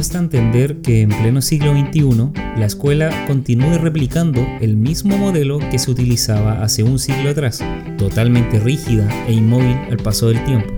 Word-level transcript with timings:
cuesta 0.00 0.18
entender 0.18 0.80
que 0.80 1.02
en 1.02 1.10
pleno 1.10 1.42
siglo 1.42 1.72
XXI 1.72 2.30
la 2.56 2.64
escuela 2.64 3.10
continúe 3.26 3.76
replicando 3.76 4.40
el 4.62 4.74
mismo 4.74 5.18
modelo 5.18 5.58
que 5.70 5.78
se 5.78 5.90
utilizaba 5.90 6.62
hace 6.62 6.82
un 6.82 6.98
siglo 6.98 7.28
atrás, 7.28 7.62
totalmente 7.98 8.58
rígida 8.60 9.06
e 9.26 9.34
inmóvil 9.34 9.76
al 9.90 9.98
paso 9.98 10.28
del 10.28 10.42
tiempo. 10.46 10.72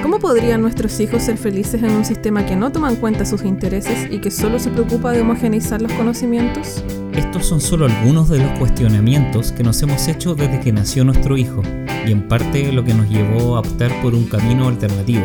¿Cómo 0.00 0.20
podrían 0.20 0.62
nuestros 0.62 1.00
hijos 1.00 1.24
ser 1.24 1.38
felices 1.38 1.82
en 1.82 1.90
un 1.90 2.04
sistema 2.04 2.46
que 2.46 2.54
no 2.54 2.70
toma 2.70 2.88
en 2.88 2.94
cuenta 2.94 3.26
sus 3.26 3.42
intereses 3.42 4.06
y 4.12 4.20
que 4.20 4.30
solo 4.30 4.60
se 4.60 4.70
preocupa 4.70 5.10
de 5.10 5.22
homogeneizar 5.22 5.82
los 5.82 5.92
conocimientos? 5.94 6.84
Estos 7.14 7.46
son 7.46 7.60
solo 7.60 7.86
algunos 7.86 8.28
de 8.28 8.38
los 8.38 8.58
cuestionamientos 8.60 9.50
que 9.50 9.64
nos 9.64 9.82
hemos 9.82 10.06
hecho 10.06 10.36
desde 10.36 10.60
que 10.60 10.70
nació 10.70 11.02
nuestro 11.02 11.36
hijo, 11.36 11.62
y 12.06 12.12
en 12.12 12.28
parte 12.28 12.70
lo 12.70 12.84
que 12.84 12.94
nos 12.94 13.10
llevó 13.10 13.56
a 13.56 13.58
optar 13.58 13.90
por 14.02 14.14
un 14.14 14.26
camino 14.26 14.68
alternativo. 14.68 15.24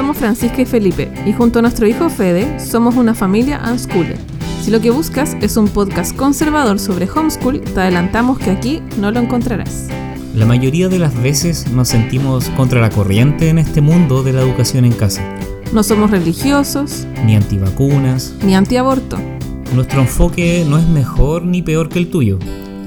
Somos 0.00 0.16
Francisca 0.16 0.62
y 0.62 0.64
Felipe, 0.64 1.12
y 1.26 1.34
junto 1.34 1.58
a 1.58 1.62
nuestro 1.62 1.86
hijo 1.86 2.08
Fede, 2.08 2.58
somos 2.58 2.94
una 2.96 3.12
familia 3.12 3.60
unschooler. 3.70 4.16
Si 4.62 4.70
lo 4.70 4.80
que 4.80 4.88
buscas 4.88 5.36
es 5.42 5.58
un 5.58 5.68
podcast 5.68 6.16
conservador 6.16 6.78
sobre 6.78 7.06
homeschool, 7.06 7.60
te 7.60 7.80
adelantamos 7.80 8.38
que 8.38 8.48
aquí 8.50 8.80
no 8.98 9.10
lo 9.10 9.20
encontrarás. 9.20 9.88
La 10.34 10.46
mayoría 10.46 10.88
de 10.88 10.98
las 10.98 11.14
veces 11.22 11.70
nos 11.72 11.88
sentimos 11.88 12.48
contra 12.56 12.80
la 12.80 12.88
corriente 12.88 13.50
en 13.50 13.58
este 13.58 13.82
mundo 13.82 14.22
de 14.22 14.32
la 14.32 14.40
educación 14.40 14.86
en 14.86 14.92
casa. 14.92 15.20
No 15.74 15.82
somos 15.82 16.10
religiosos, 16.10 17.06
Ni 17.26 17.36
antivacunas. 17.36 18.32
ni 18.42 18.54
antiaborto. 18.54 19.18
Nuestro 19.74 20.00
enfoque 20.00 20.64
no 20.66 20.78
es 20.78 20.88
mejor 20.88 21.44
ni 21.44 21.60
peor 21.60 21.90
que 21.90 21.98
el 21.98 22.08
tuyo. 22.08 22.38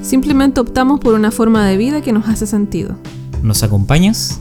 Simplemente 0.02 0.58
optamos 0.58 0.98
por 0.98 1.14
una 1.14 1.30
forma 1.30 1.64
de 1.64 1.76
vida 1.76 2.00
que 2.00 2.12
nos 2.12 2.26
hace 2.26 2.48
sentido. 2.48 2.96
¿Nos 3.40 3.62
acompañas? 3.62 4.40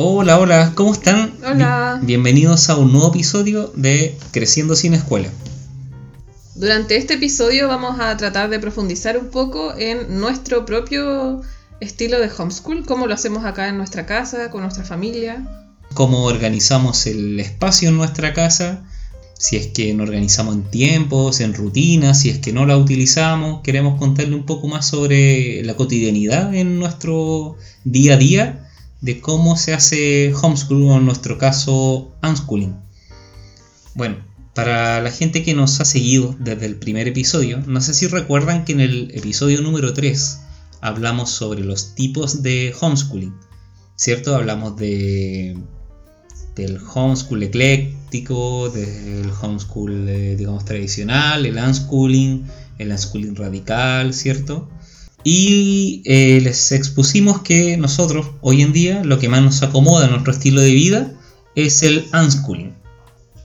Hola, 0.00 0.38
hola, 0.38 0.72
¿cómo 0.76 0.92
están? 0.92 1.32
Hola. 1.44 1.98
Bi- 2.00 2.06
bienvenidos 2.06 2.70
a 2.70 2.76
un 2.76 2.92
nuevo 2.92 3.08
episodio 3.08 3.72
de 3.74 4.16
Creciendo 4.30 4.76
sin 4.76 4.94
Escuela. 4.94 5.28
Durante 6.54 6.96
este 6.96 7.14
episodio 7.14 7.66
vamos 7.66 7.98
a 7.98 8.16
tratar 8.16 8.48
de 8.48 8.60
profundizar 8.60 9.18
un 9.18 9.26
poco 9.26 9.76
en 9.76 10.20
nuestro 10.20 10.64
propio 10.64 11.40
estilo 11.80 12.20
de 12.20 12.30
homeschool, 12.30 12.86
cómo 12.86 13.08
lo 13.08 13.14
hacemos 13.14 13.44
acá 13.44 13.68
en 13.68 13.76
nuestra 13.76 14.06
casa, 14.06 14.52
con 14.52 14.62
nuestra 14.62 14.84
familia. 14.84 15.48
Cómo 15.94 16.26
organizamos 16.26 17.08
el 17.08 17.40
espacio 17.40 17.88
en 17.88 17.96
nuestra 17.96 18.34
casa, 18.34 18.84
si 19.36 19.56
es 19.56 19.66
que 19.66 19.92
nos 19.94 20.06
organizamos 20.08 20.54
en 20.54 20.62
tiempos, 20.62 21.40
en 21.40 21.54
rutinas, 21.54 22.20
si 22.20 22.30
es 22.30 22.38
que 22.38 22.52
no 22.52 22.66
la 22.66 22.76
utilizamos. 22.76 23.62
Queremos 23.62 23.98
contarle 23.98 24.36
un 24.36 24.46
poco 24.46 24.68
más 24.68 24.86
sobre 24.86 25.60
la 25.64 25.74
cotidianidad 25.74 26.54
en 26.54 26.78
nuestro 26.78 27.56
día 27.82 28.14
a 28.14 28.16
día, 28.16 28.64
de 29.00 29.20
cómo 29.20 29.56
se 29.56 29.74
hace 29.74 30.34
homeschool 30.34 30.82
o 30.82 30.96
en 30.96 31.04
nuestro 31.04 31.38
caso 31.38 32.16
unschooling. 32.22 32.76
Bueno, 33.94 34.16
para 34.54 35.00
la 35.00 35.10
gente 35.10 35.42
que 35.42 35.54
nos 35.54 35.80
ha 35.80 35.84
seguido 35.84 36.34
desde 36.38 36.66
el 36.66 36.76
primer 36.76 37.06
episodio, 37.06 37.62
no 37.66 37.80
sé 37.80 37.94
si 37.94 38.06
recuerdan 38.06 38.64
que 38.64 38.72
en 38.72 38.80
el 38.80 39.10
episodio 39.14 39.60
número 39.62 39.92
3 39.92 40.40
hablamos 40.80 41.30
sobre 41.30 41.60
los 41.60 41.94
tipos 41.94 42.42
de 42.42 42.74
homeschooling, 42.80 43.34
¿cierto? 43.96 44.34
Hablamos 44.34 44.76
de 44.76 45.56
del 46.56 46.80
homeschool 46.92 47.44
ecléctico, 47.44 48.68
del 48.70 49.30
homeschool, 49.40 50.08
eh, 50.08 50.34
digamos, 50.36 50.64
tradicional, 50.64 51.46
el 51.46 51.56
unschooling, 51.56 52.44
el 52.78 52.90
unschooling 52.90 53.36
radical, 53.36 54.12
¿cierto? 54.12 54.68
Y 55.30 56.00
eh, 56.06 56.40
les 56.40 56.72
expusimos 56.72 57.42
que 57.42 57.76
nosotros, 57.76 58.28
hoy 58.40 58.62
en 58.62 58.72
día, 58.72 59.04
lo 59.04 59.18
que 59.18 59.28
más 59.28 59.42
nos 59.42 59.62
acomoda 59.62 60.06
a 60.06 60.08
nuestro 60.08 60.32
estilo 60.32 60.62
de 60.62 60.70
vida 60.70 61.12
es 61.54 61.82
el 61.82 62.06
unschooling. 62.14 62.72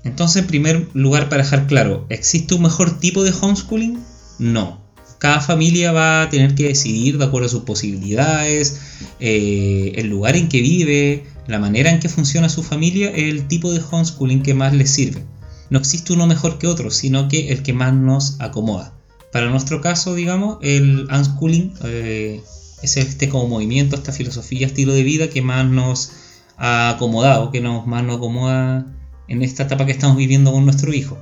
Entonces, 0.05 0.43
en 0.43 0.47
primer 0.47 0.87
lugar, 0.93 1.27
para 1.27 1.43
dejar 1.43 1.67
claro, 1.67 2.05
¿existe 2.07 2.55
un 2.55 2.61
mejor 2.61 3.01
tipo 3.01 3.25
de 3.25 3.33
homeschooling? 3.33 3.99
No. 4.39 4.81
Cada 5.17 5.41
familia 5.41 5.91
va 5.91 6.21
a 6.21 6.29
tener 6.29 6.55
que 6.55 6.69
decidir 6.69 7.17
de 7.17 7.25
acuerdo 7.25 7.47
a 7.47 7.51
sus 7.51 7.63
posibilidades, 7.63 8.79
eh, 9.19 9.91
el 9.97 10.07
lugar 10.07 10.37
en 10.37 10.47
que 10.47 10.61
vive, 10.61 11.25
la 11.47 11.59
manera 11.59 11.91
en 11.91 11.99
que 11.99 12.07
funciona 12.07 12.47
su 12.47 12.63
familia, 12.63 13.11
el 13.11 13.49
tipo 13.49 13.73
de 13.73 13.81
homeschooling 13.91 14.41
que 14.41 14.53
más 14.53 14.71
les 14.71 14.89
sirve. 14.89 15.21
No 15.69 15.79
existe 15.79 16.13
uno 16.13 16.27
mejor 16.27 16.59
que 16.59 16.67
otro, 16.67 16.91
sino 16.91 17.27
que 17.27 17.49
el 17.49 17.61
que 17.61 17.73
más 17.73 17.93
nos 17.93 18.39
acomoda. 18.39 18.93
Para 19.33 19.49
nuestro 19.49 19.81
caso, 19.81 20.13
digamos, 20.13 20.59
el 20.61 21.07
unschooling 21.11 21.73
eh, 21.85 22.41
es 22.83 22.97
este 22.97 23.29
como 23.29 23.47
movimiento, 23.47 23.95
esta 23.95 24.11
filosofía, 24.11 24.67
estilo 24.67 24.93
de 24.93 25.01
vida 25.01 25.29
que 25.29 25.41
más 25.41 25.65
nos 25.65 26.11
ha 26.57 26.91
acomodado, 26.91 27.51
que 27.51 27.59
nos, 27.59 27.87
más 27.87 28.03
nos 28.03 28.17
acomoda 28.17 28.85
en 29.27 29.41
esta 29.41 29.63
etapa 29.63 29.87
que 29.87 29.91
estamos 29.91 30.17
viviendo 30.17 30.51
con 30.51 30.65
nuestro 30.65 30.93
hijo. 30.93 31.17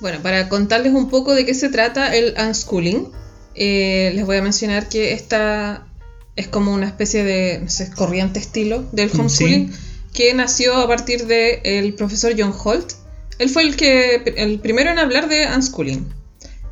Bueno, 0.00 0.18
para 0.22 0.48
contarles 0.48 0.92
un 0.92 1.08
poco 1.08 1.34
de 1.34 1.46
qué 1.46 1.54
se 1.54 1.68
trata 1.68 2.14
el 2.16 2.34
unschooling, 2.36 3.08
eh, 3.54 4.10
les 4.14 4.26
voy 4.26 4.36
a 4.38 4.42
mencionar 4.42 4.88
que 4.88 5.12
esta 5.12 5.86
es 6.34 6.48
como 6.48 6.74
una 6.74 6.86
especie 6.86 7.22
de 7.22 7.60
no 7.62 7.70
sé, 7.70 7.90
corriente 7.92 8.40
estilo 8.40 8.84
del 8.90 9.10
Sí. 9.10 9.18
homeschooling 9.18 9.72
que 10.12 10.34
nació 10.34 10.74
a 10.74 10.88
partir 10.88 11.26
del 11.26 11.94
profesor 11.94 12.34
John 12.36 12.52
Holt. 12.64 12.94
Él 13.38 13.48
fue 13.50 13.62
el, 13.62 13.76
que, 13.76 14.34
el 14.36 14.58
primero 14.58 14.90
en 14.90 14.98
hablar 14.98 15.28
de 15.28 15.46
unschooling. 15.46 16.17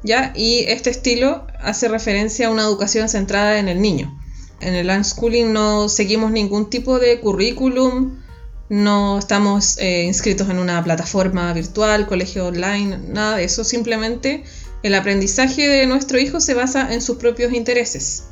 ¿Ya? 0.07 0.33
Y 0.35 0.61
este 0.69 0.91
estilo 0.91 1.47
hace 1.61 1.89
referencia 1.89 2.47
a 2.47 2.51
una 2.51 2.63
educación 2.63 3.09
centrada 3.09 3.59
en 3.59 3.69
el 3.69 3.83
niño. 3.83 4.19
En 4.61 4.75
el 4.75 4.89
unschooling 4.89 5.53
no 5.53 5.89
seguimos 5.89 6.31
ningún 6.31 6.71
tipo 6.71 6.99
de 6.99 7.21
currículum, 7.21 8.23
no 8.69 9.19
estamos 9.19 9.77
eh, 9.79 10.05
inscritos 10.05 10.49
en 10.49 10.59
una 10.59 10.83
plataforma 10.83 11.53
virtual, 11.53 12.07
colegio 12.07 12.47
online, 12.47 12.99
nada 13.09 13.37
de 13.37 13.45
eso. 13.45 13.65
Simplemente 13.65 14.45
el 14.83 14.95
aprendizaje 14.95 15.69
de 15.69 15.87
nuestro 15.87 16.19
hijo 16.19 16.41
se 16.41 16.55
basa 16.55 16.93
en 16.95 17.03
sus 17.03 17.17
propios 17.19 17.53
intereses. 17.53 18.25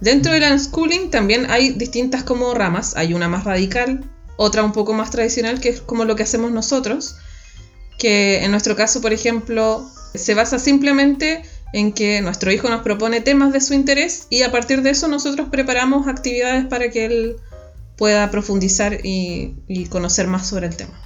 Dentro 0.00 0.32
del 0.32 0.52
unschooling 0.52 1.10
también 1.10 1.50
hay 1.50 1.70
distintas 1.70 2.22
como 2.22 2.52
ramas. 2.52 2.96
Hay 2.96 3.14
una 3.14 3.28
más 3.28 3.44
radical, 3.44 4.04
otra 4.36 4.62
un 4.62 4.72
poco 4.72 4.92
más 4.92 5.10
tradicional, 5.10 5.60
que 5.60 5.70
es 5.70 5.80
como 5.80 6.04
lo 6.04 6.16
que 6.16 6.24
hacemos 6.24 6.52
nosotros. 6.52 7.16
Que 7.98 8.44
en 8.44 8.50
nuestro 8.50 8.76
caso, 8.76 9.00
por 9.00 9.12
ejemplo, 9.14 9.90
se 10.18 10.34
basa 10.34 10.58
simplemente 10.58 11.42
en 11.72 11.92
que 11.92 12.20
nuestro 12.22 12.52
hijo 12.52 12.68
nos 12.68 12.82
propone 12.82 13.20
temas 13.20 13.52
de 13.52 13.60
su 13.60 13.74
interés 13.74 14.26
y 14.30 14.42
a 14.42 14.50
partir 14.50 14.82
de 14.82 14.90
eso 14.90 15.08
nosotros 15.08 15.48
preparamos 15.50 16.08
actividades 16.08 16.64
para 16.66 16.90
que 16.90 17.06
él 17.06 17.36
pueda 17.96 18.30
profundizar 18.30 19.00
y, 19.02 19.86
conocer 19.88 20.26
más 20.26 20.46
sobre 20.46 20.66
el 20.66 20.76
tema. 20.76 20.98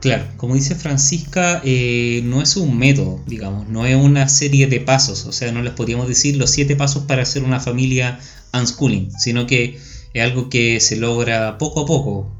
Claro, 0.00 0.24
como 0.36 0.54
dice 0.54 0.74
Francisca, 0.74 1.62
eh, 1.64 2.20
no 2.24 2.42
es 2.42 2.56
un 2.56 2.78
método, 2.78 3.22
digamos, 3.26 3.68
no 3.68 3.86
es 3.86 3.96
una 3.96 4.28
serie 4.28 4.66
de 4.66 4.80
pasos, 4.80 5.24
o 5.26 5.32
sea, 5.32 5.50
no 5.52 5.62
les 5.62 5.72
podríamos 5.72 6.06
decir 6.06 6.36
los 6.36 6.50
siete 6.50 6.76
pasos 6.76 7.04
para 7.04 7.22
hacer 7.22 7.42
una 7.42 7.60
familia 7.60 8.20
unschooling, 8.52 9.10
sino 9.18 9.46
que 9.46 9.78
es 10.12 10.22
algo 10.22 10.48
que 10.48 10.80
se 10.80 10.96
logra 10.96 11.58
poco 11.58 11.80
a 11.80 11.86
poco. 11.86 12.32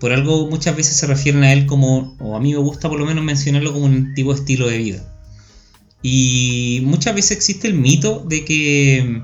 Por 0.00 0.12
algo 0.12 0.48
muchas 0.48 0.76
veces 0.76 0.96
se 0.96 1.06
refieren 1.06 1.44
a 1.44 1.52
él 1.52 1.66
como, 1.66 2.16
o 2.20 2.36
a 2.36 2.40
mí 2.40 2.52
me 2.52 2.58
gusta 2.58 2.88
por 2.88 2.98
lo 2.98 3.06
menos 3.06 3.24
mencionarlo 3.24 3.72
como 3.72 3.86
un 3.86 3.94
antiguo 4.08 4.34
estilo 4.34 4.66
de 4.66 4.78
vida. 4.78 5.13
Y 6.06 6.82
muchas 6.84 7.14
veces 7.14 7.30
existe 7.30 7.66
el 7.66 7.72
mito 7.72 8.22
de 8.28 8.44
que, 8.44 9.22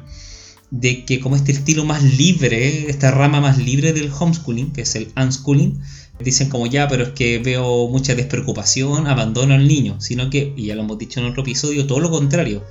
de 0.71 1.05
que 1.05 1.21
como 1.21 1.37
este 1.37 1.53
estilo 1.53 1.85
más 1.85 2.03
libre, 2.03 2.89
esta 2.89 3.11
rama 3.11 3.39
más 3.39 3.59
libre 3.59 3.93
del 3.93 4.11
homeschooling, 4.11 4.73
que 4.73 4.81
es 4.81 4.95
el 4.95 5.13
unschooling, 5.15 5.79
dicen 6.21 6.49
como 6.49 6.67
ya, 6.67 6.89
pero 6.89 7.03
es 7.03 7.11
que 7.11 7.39
veo 7.39 7.87
mucha 7.89 8.15
despreocupación, 8.15 9.07
abandono 9.09 9.53
al 9.53 9.69
niño, 9.69 10.01
sino 10.01 10.31
que, 10.31 10.55
y 10.57 10.65
ya 10.69 10.75
lo 10.75 10.81
hemos 10.81 10.97
dicho 10.97 11.21
en 11.21 11.27
otro 11.27 11.43
episodio, 11.43 11.87
todo 11.87 12.01
lo 12.01 12.11
contrario, 12.11 12.65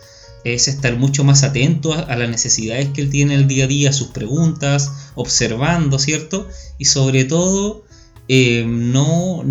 es 0.43 0.67
estar 0.67 0.97
mucho 0.97 1.23
más 1.23 1.43
atento 1.43 1.93
a, 1.93 1.99
a 1.99 2.15
las 2.15 2.31
necesidades 2.31 2.89
que 2.89 3.01
él 3.01 3.11
tiene 3.11 3.35
el 3.35 3.47
día 3.47 3.65
a 3.65 3.67
día, 3.67 3.93
sus 3.93 4.07
preguntas, 4.07 5.11
observando, 5.13 5.99
¿cierto? 5.99 6.47
Y 6.79 6.85
sobre 6.85 7.25
todo, 7.25 7.83
eh, 8.29 8.63
no, 8.65 9.43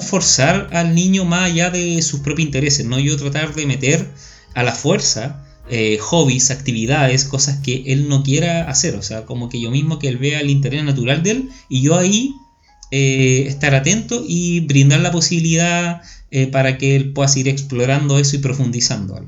forzar 0.00 0.68
al 0.72 0.94
niño 0.94 1.24
más 1.24 1.50
allá 1.50 1.70
de 1.70 2.02
sus 2.02 2.20
propios 2.20 2.46
intereses, 2.46 2.86
no 2.86 2.98
yo 2.98 3.16
tratar 3.16 3.54
de 3.54 3.66
meter 3.66 4.08
a 4.54 4.62
la 4.62 4.72
fuerza 4.72 5.46
eh, 5.68 5.98
hobbies, 6.00 6.50
actividades, 6.50 7.24
cosas 7.24 7.58
que 7.62 7.84
él 7.86 8.08
no 8.08 8.24
quiera 8.24 8.68
hacer, 8.68 8.96
o 8.96 9.02
sea, 9.02 9.24
como 9.24 9.48
que 9.48 9.60
yo 9.60 9.70
mismo 9.70 9.98
que 9.98 10.08
él 10.08 10.16
vea 10.16 10.40
el 10.40 10.50
interés 10.50 10.82
natural 10.82 11.22
de 11.22 11.30
él 11.30 11.50
y 11.68 11.82
yo 11.82 11.96
ahí 11.96 12.34
eh, 12.90 13.44
estar 13.46 13.74
atento 13.76 14.24
y 14.26 14.60
brindar 14.60 15.00
la 15.00 15.12
posibilidad 15.12 16.02
para 16.52 16.78
que 16.78 16.94
él 16.94 17.12
pueda 17.12 17.26
seguir 17.26 17.48
explorando 17.48 18.18
eso 18.18 18.36
y 18.36 18.38
profundizando. 18.38 19.20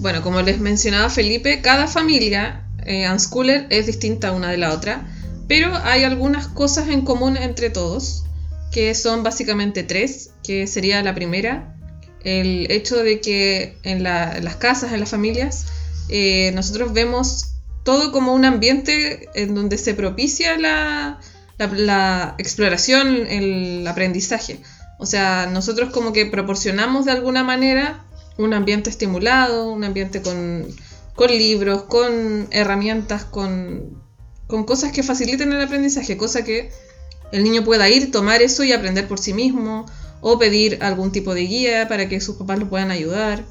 Bueno, 0.00 0.20
como 0.22 0.42
les 0.42 0.58
mencionaba 0.58 1.08
Felipe, 1.08 1.60
cada 1.62 1.86
familia 1.86 2.66
eh, 2.84 3.08
unschooler 3.08 3.66
es 3.70 3.86
distinta 3.86 4.32
una 4.32 4.50
de 4.50 4.56
la 4.56 4.72
otra, 4.72 5.06
pero 5.52 5.76
hay 5.84 6.04
algunas 6.04 6.48
cosas 6.48 6.88
en 6.88 7.02
común 7.02 7.36
entre 7.36 7.68
todos, 7.68 8.24
que 8.72 8.94
son 8.94 9.22
básicamente 9.22 9.82
tres, 9.82 10.30
que 10.42 10.66
sería 10.66 11.02
la 11.02 11.14
primera, 11.14 11.76
el 12.24 12.72
hecho 12.72 12.96
de 13.04 13.20
que 13.20 13.76
en, 13.82 14.02
la- 14.02 14.38
en 14.38 14.46
las 14.46 14.56
casas, 14.56 14.94
en 14.94 15.00
las 15.00 15.10
familias, 15.10 15.66
eh, 16.08 16.52
nosotros 16.54 16.94
vemos 16.94 17.48
todo 17.84 18.12
como 18.12 18.32
un 18.32 18.46
ambiente 18.46 19.28
en 19.34 19.54
donde 19.54 19.76
se 19.76 19.92
propicia 19.92 20.56
la, 20.56 21.20
exploración, 22.38 23.26
el 23.26 23.86
aprendizaje. 23.86 24.58
O 24.98 25.04
sea, 25.04 25.50
nosotros 25.52 25.90
como 25.90 26.14
que 26.14 26.24
proporcionamos 26.24 27.04
de 27.04 27.12
alguna 27.12 27.44
manera 27.44 28.06
un 28.38 28.54
ambiente 28.54 28.88
estimulado, 28.88 29.70
un 29.70 29.84
ambiente 29.84 30.22
con 30.22 30.66
libros, 31.28 31.82
con 31.82 32.48
herramientas, 32.52 33.24
con, 33.24 34.01
con 34.46 34.64
cosas 34.64 34.92
que 34.92 35.02
faciliten 35.02 35.52
el 35.52 35.60
aprendizaje, 35.60 36.16
cosa 36.16 36.44
que 36.44 36.70
el 37.32 37.44
niño 37.44 37.64
pueda 37.64 37.88
ir, 37.88 38.10
tomar 38.10 38.42
eso 38.42 38.64
y 38.64 38.72
aprender 38.72 39.08
por 39.08 39.18
sí 39.18 39.32
mismo, 39.32 39.86
o 40.20 40.38
pedir 40.38 40.78
algún 40.82 41.10
tipo 41.12 41.34
de 41.34 41.42
guía 41.42 41.88
para 41.88 42.08
que 42.08 42.20
sus 42.20 42.36
papás 42.36 42.58
lo 42.58 42.68
puedan 42.68 42.90
ayudar. 42.90 43.44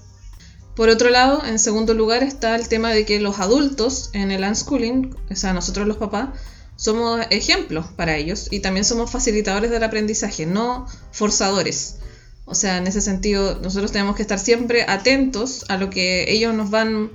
Por 0.76 0.90
otro 0.90 1.10
lado, 1.10 1.44
en 1.46 1.60
segundo 1.60 1.94
lugar 1.94 2.24
está 2.24 2.56
el 2.56 2.70
tema 2.70 2.92
de 2.92 3.06
que 3.06 3.20
los 3.20 3.40
adultos 3.40 4.10
en 4.14 4.32
el 4.32 4.44
unschooling, 4.44 5.16
o 5.30 5.36
sea, 5.36 5.54
nosotros 5.54 5.86
los 5.88 5.98
papás, 5.98 6.30
somos 6.78 7.20
ejemplos 7.30 7.86
para 7.96 8.16
ellos 8.16 8.48
y 8.50 8.62
también 8.62 8.86
somos 8.86 9.12
facilitadores 9.12 9.70
del 9.70 9.84
aprendizaje, 9.84 10.46
no 10.46 10.88
forzadores. 11.12 11.98
O 12.46 12.56
sea, 12.56 12.78
en 12.78 12.88
ese 12.88 13.02
sentido, 13.02 13.60
nosotros 13.62 13.92
tenemos 13.92 14.16
que 14.16 14.24
estar 14.24 14.40
siempre 14.40 14.84
atentos 14.88 15.66
a 15.68 15.78
lo 15.78 15.90
que 15.90 16.32
ellos 16.32 16.56
nos 16.56 16.70
van 16.70 17.12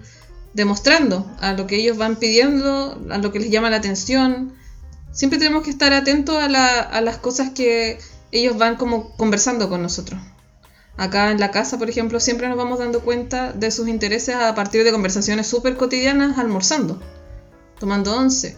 demostrando, 0.56 1.30
a 1.40 1.52
lo 1.52 1.66
que 1.66 1.76
ellos 1.76 1.98
van 1.98 2.16
pidiendo, 2.16 2.98
a 3.10 3.18
lo 3.18 3.30
que 3.30 3.38
les 3.38 3.50
llama 3.50 3.68
la 3.68 3.76
atención. 3.76 4.54
Siempre 5.12 5.38
tenemos 5.38 5.62
que 5.62 5.70
estar 5.70 5.92
atentos 5.92 6.42
a, 6.42 6.48
las 6.48 7.18
cosas 7.18 7.50
que 7.50 7.98
ellos 8.32 8.56
van 8.56 8.76
como 8.76 9.14
conversando 9.16 9.68
con 9.68 9.82
nosotros. 9.82 10.18
Acá 10.96 11.30
en 11.30 11.40
la 11.40 11.50
casa, 11.50 11.78
por 11.78 11.90
ejemplo, 11.90 12.20
siempre 12.20 12.48
nos 12.48 12.56
vamos 12.56 12.78
dando 12.78 13.02
cuenta 13.02 13.52
de 13.52 13.70
sus 13.70 13.86
intereses 13.86 14.34
a 14.34 14.54
partir 14.54 14.82
de 14.82 14.92
conversaciones 14.92 15.46
súper 15.46 15.76
cotidianas 15.76 16.38
almorzando, 16.38 17.02
tomando 17.78 18.16
once. 18.16 18.56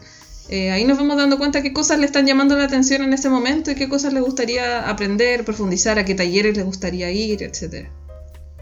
Eh, 0.48 0.70
ahí 0.70 0.84
nos 0.84 0.98
vamos 0.98 1.16
dando 1.16 1.36
cuenta 1.36 1.62
qué 1.62 1.72
cosas 1.72 1.98
le 1.98 2.06
están 2.06 2.26
llamando 2.26 2.56
la 2.56 2.64
atención 2.64 3.02
en 3.02 3.12
ese 3.12 3.28
momento 3.28 3.72
y 3.72 3.74
qué 3.74 3.88
cosas 3.88 4.12
le 4.12 4.20
gustaría 4.20 4.88
aprender, 4.88 5.44
profundizar, 5.44 5.98
a 5.98 6.04
qué 6.04 6.14
talleres 6.14 6.56
le 6.56 6.62
gustaría 6.62 7.10
ir, 7.10 7.42
etc. 7.42 7.88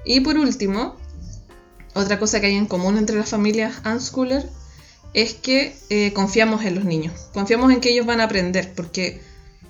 Y 0.07 0.21
por 0.21 0.39
último, 0.39 0.97
otra 1.97 2.19
cosa 2.19 2.41
que 2.41 2.47
hay 2.47 2.55
en 2.55 2.67
común 2.67 2.99
entre 2.99 3.17
las 3.17 3.31
familias 3.31 3.81
unschooler 3.85 4.49
es 5.15 5.35
que 5.35 5.75
eh, 5.89 6.13
confiamos 6.13 6.65
en 6.65 6.75
los 6.75 6.85
niños, 6.85 7.15
confiamos 7.33 7.73
en 7.73 7.81
que 7.81 7.91
ellos 7.91 8.07
van 8.07 8.21
a 8.21 8.25
aprender, 8.25 8.75
porque 8.77 9.23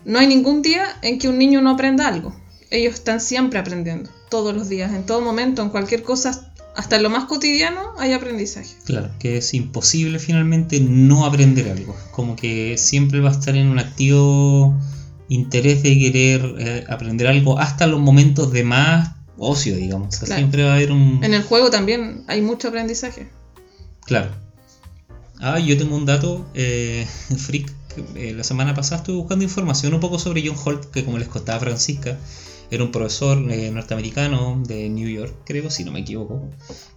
no 0.05 0.19
hay 0.19 0.26
ningún 0.26 0.61
día 0.61 0.84
en 1.02 1.19
que 1.19 1.28
un 1.28 1.38
niño 1.38 1.61
no 1.62 1.70
aprenda 1.70 2.08
algo. 2.08 2.34
Ellos 2.70 2.94
están 2.94 3.20
siempre 3.20 3.61
aprendiendo, 3.61 4.11
todos 4.28 4.55
los 4.55 4.69
días, 4.69 4.93
en 4.93 5.06
todo 5.06 5.20
momento, 5.20 5.62
en 5.62 5.69
cualquier 5.69 6.02
cosa, 6.02 6.52
hasta 6.75 6.96
en 6.96 7.05
lo 7.05 7.11
más 7.11 7.25
cotidiano 7.25 7.81
hay 7.99 8.12
aprendizaje. 8.12 8.75
Claro, 8.84 9.11
que 9.20 9.38
es 9.38 9.55
imposible 9.55 10.19
finalmente 10.19 10.81
no 10.81 11.25
aprender 11.25 11.70
algo. 11.70 11.96
Como 12.11 12.37
que 12.37 12.76
siempre 12.76 13.20
va 13.20 13.31
a 13.31 13.32
estar 13.32 13.56
en 13.56 13.69
un 13.69 13.78
activo 13.78 14.76
interés 15.28 15.82
de 15.82 15.99
querer 15.99 16.55
eh, 16.58 16.84
aprender 16.88 17.28
algo 17.28 17.58
hasta 17.58 17.87
los 17.87 18.00
momentos 18.00 18.52
de 18.52 18.64
más 18.64 19.15
ocio, 19.38 19.77
digamos. 19.77 20.15
siempre 20.17 20.65
va 20.65 20.73
a 20.73 20.75
haber 20.77 20.93
un... 20.93 21.23
En 21.23 21.35
el 21.35 21.43
juego 21.43 21.71
también 21.71 22.25
hay 22.27 22.41
mucho 22.41 22.69
aprendizaje. 22.69 23.29
Claro. 24.05 24.31
Ah, 25.41 25.59
yo 25.59 25.77
tengo 25.77 25.97
un 25.97 26.06
dato, 26.06 26.47
eh, 26.55 27.06
freak, 27.37 27.73
eh, 28.15 28.35
la 28.35 28.44
semana 28.44 28.75
pasada 28.75 28.99
estuve 28.99 29.17
buscando 29.17 29.44
información 29.44 29.94
un 29.94 30.00
poco 30.00 30.19
sobre 30.19 30.47
John 30.47 30.56
Holt, 30.62 30.91
que 30.91 31.05
como 31.05 31.19
les 31.19 31.29
contaba 31.29 31.61
Francisca, 31.61 32.19
era 32.71 32.83
un 32.83 32.91
profesor 32.91 33.38
eh, 33.50 33.71
norteamericano 33.71 34.62
de 34.67 34.88
New 34.88 35.09
York, 35.09 35.35
creo, 35.44 35.71
si 35.71 35.85
no 35.85 35.93
me 35.93 36.00
equivoco, 36.00 36.49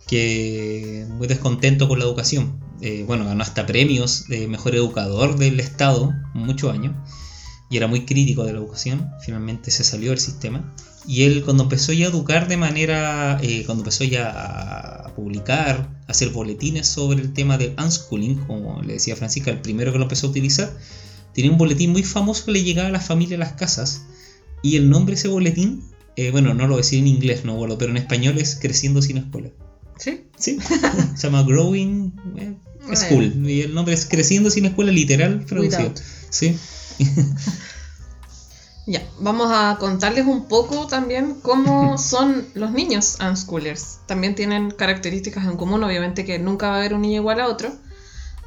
que 0.07 1.05
muy 1.09 1.27
descontento 1.27 1.87
con 1.87 1.99
la 1.99 2.05
educación. 2.05 2.59
Eh, 2.81 3.03
bueno, 3.05 3.25
ganó 3.25 3.43
hasta 3.43 3.65
premios 3.65 4.27
de 4.27 4.47
mejor 4.47 4.75
educador 4.75 5.37
del 5.37 5.59
Estado, 5.59 6.13
muchos 6.33 6.73
años, 6.73 6.95
y 7.69 7.77
era 7.77 7.87
muy 7.87 8.05
crítico 8.05 8.45
de 8.45 8.53
la 8.53 8.59
educación. 8.59 9.11
Finalmente 9.21 9.69
se 9.69 9.83
salió 9.83 10.09
del 10.09 10.19
sistema. 10.19 10.73
Y 11.09 11.23
él 11.23 11.41
cuando 11.43 11.63
empezó 11.63 11.91
ya 11.91 12.05
a 12.05 12.09
educar 12.09 12.47
de 12.47 12.55
manera, 12.55 13.41
cuando 13.65 13.81
empezó 13.81 14.03
ya 14.03 14.29
a 14.29 15.15
publicar, 15.15 15.89
a 16.07 16.11
hacer 16.11 16.29
boletines 16.29 16.85
sobre 16.85 17.19
el 17.19 17.33
tema 17.33 17.57
del 17.57 17.73
unschooling, 17.83 18.35
como 18.45 18.83
le 18.83 18.93
decía 18.93 19.15
Francisca, 19.15 19.49
el 19.49 19.59
primero 19.59 19.91
que 19.91 19.97
lo 19.97 20.03
empezó 20.03 20.27
a 20.27 20.29
utilizar, 20.29 20.71
tenía 21.33 21.49
un 21.49 21.57
boletín 21.57 21.93
muy 21.93 22.03
famoso 22.03 22.45
que 22.45 22.51
le 22.51 22.63
llegaba 22.63 22.89
a 22.89 22.91
la 22.91 22.99
familia 22.99 23.37
a 23.37 23.39
las 23.39 23.53
casas. 23.53 24.03
Y 24.61 24.75
el 24.75 24.91
nombre 24.91 25.15
de 25.15 25.19
ese 25.21 25.29
boletín, 25.29 25.81
eh, 26.15 26.29
bueno, 26.29 26.53
no 26.53 26.67
lo 26.67 26.77
decía 26.77 26.99
en 26.99 27.07
inglés, 27.07 27.43
no 27.43 27.55
bueno, 27.55 27.79
pero 27.79 27.89
en 27.89 27.97
español 27.97 28.37
es 28.37 28.55
Creciendo 28.61 29.01
sin 29.01 29.17
escuela. 29.17 29.49
¿Sí? 29.97 30.25
Sí. 30.37 30.59
Se 31.15 31.23
llama 31.23 31.41
Growing 31.41 32.13
eh, 32.37 32.53
School. 32.95 33.49
Y 33.49 33.61
el 33.61 33.73
nombre 33.73 33.95
es 33.95 34.05
Creciendo 34.05 34.51
sin 34.51 34.65
escuela, 34.65 34.91
literal 34.91 35.43
traducido. 35.47 35.91
Sí. 36.29 36.55
Ya, 38.89 39.07
vamos 39.19 39.51
a 39.51 39.77
contarles 39.79 40.25
un 40.25 40.47
poco 40.47 40.87
también 40.87 41.35
cómo 41.43 41.95
son 41.99 42.47
los 42.55 42.71
niños 42.71 43.19
unschoolers. 43.21 43.99
También 44.07 44.33
tienen 44.33 44.71
características 44.71 45.45
en 45.45 45.57
común, 45.57 45.83
obviamente 45.83 46.25
que 46.25 46.39
nunca 46.39 46.69
va 46.69 46.77
a 46.77 46.77
haber 46.79 46.95
un 46.95 47.01
niño 47.01 47.17
igual 47.17 47.39
a 47.39 47.47
otro, 47.47 47.71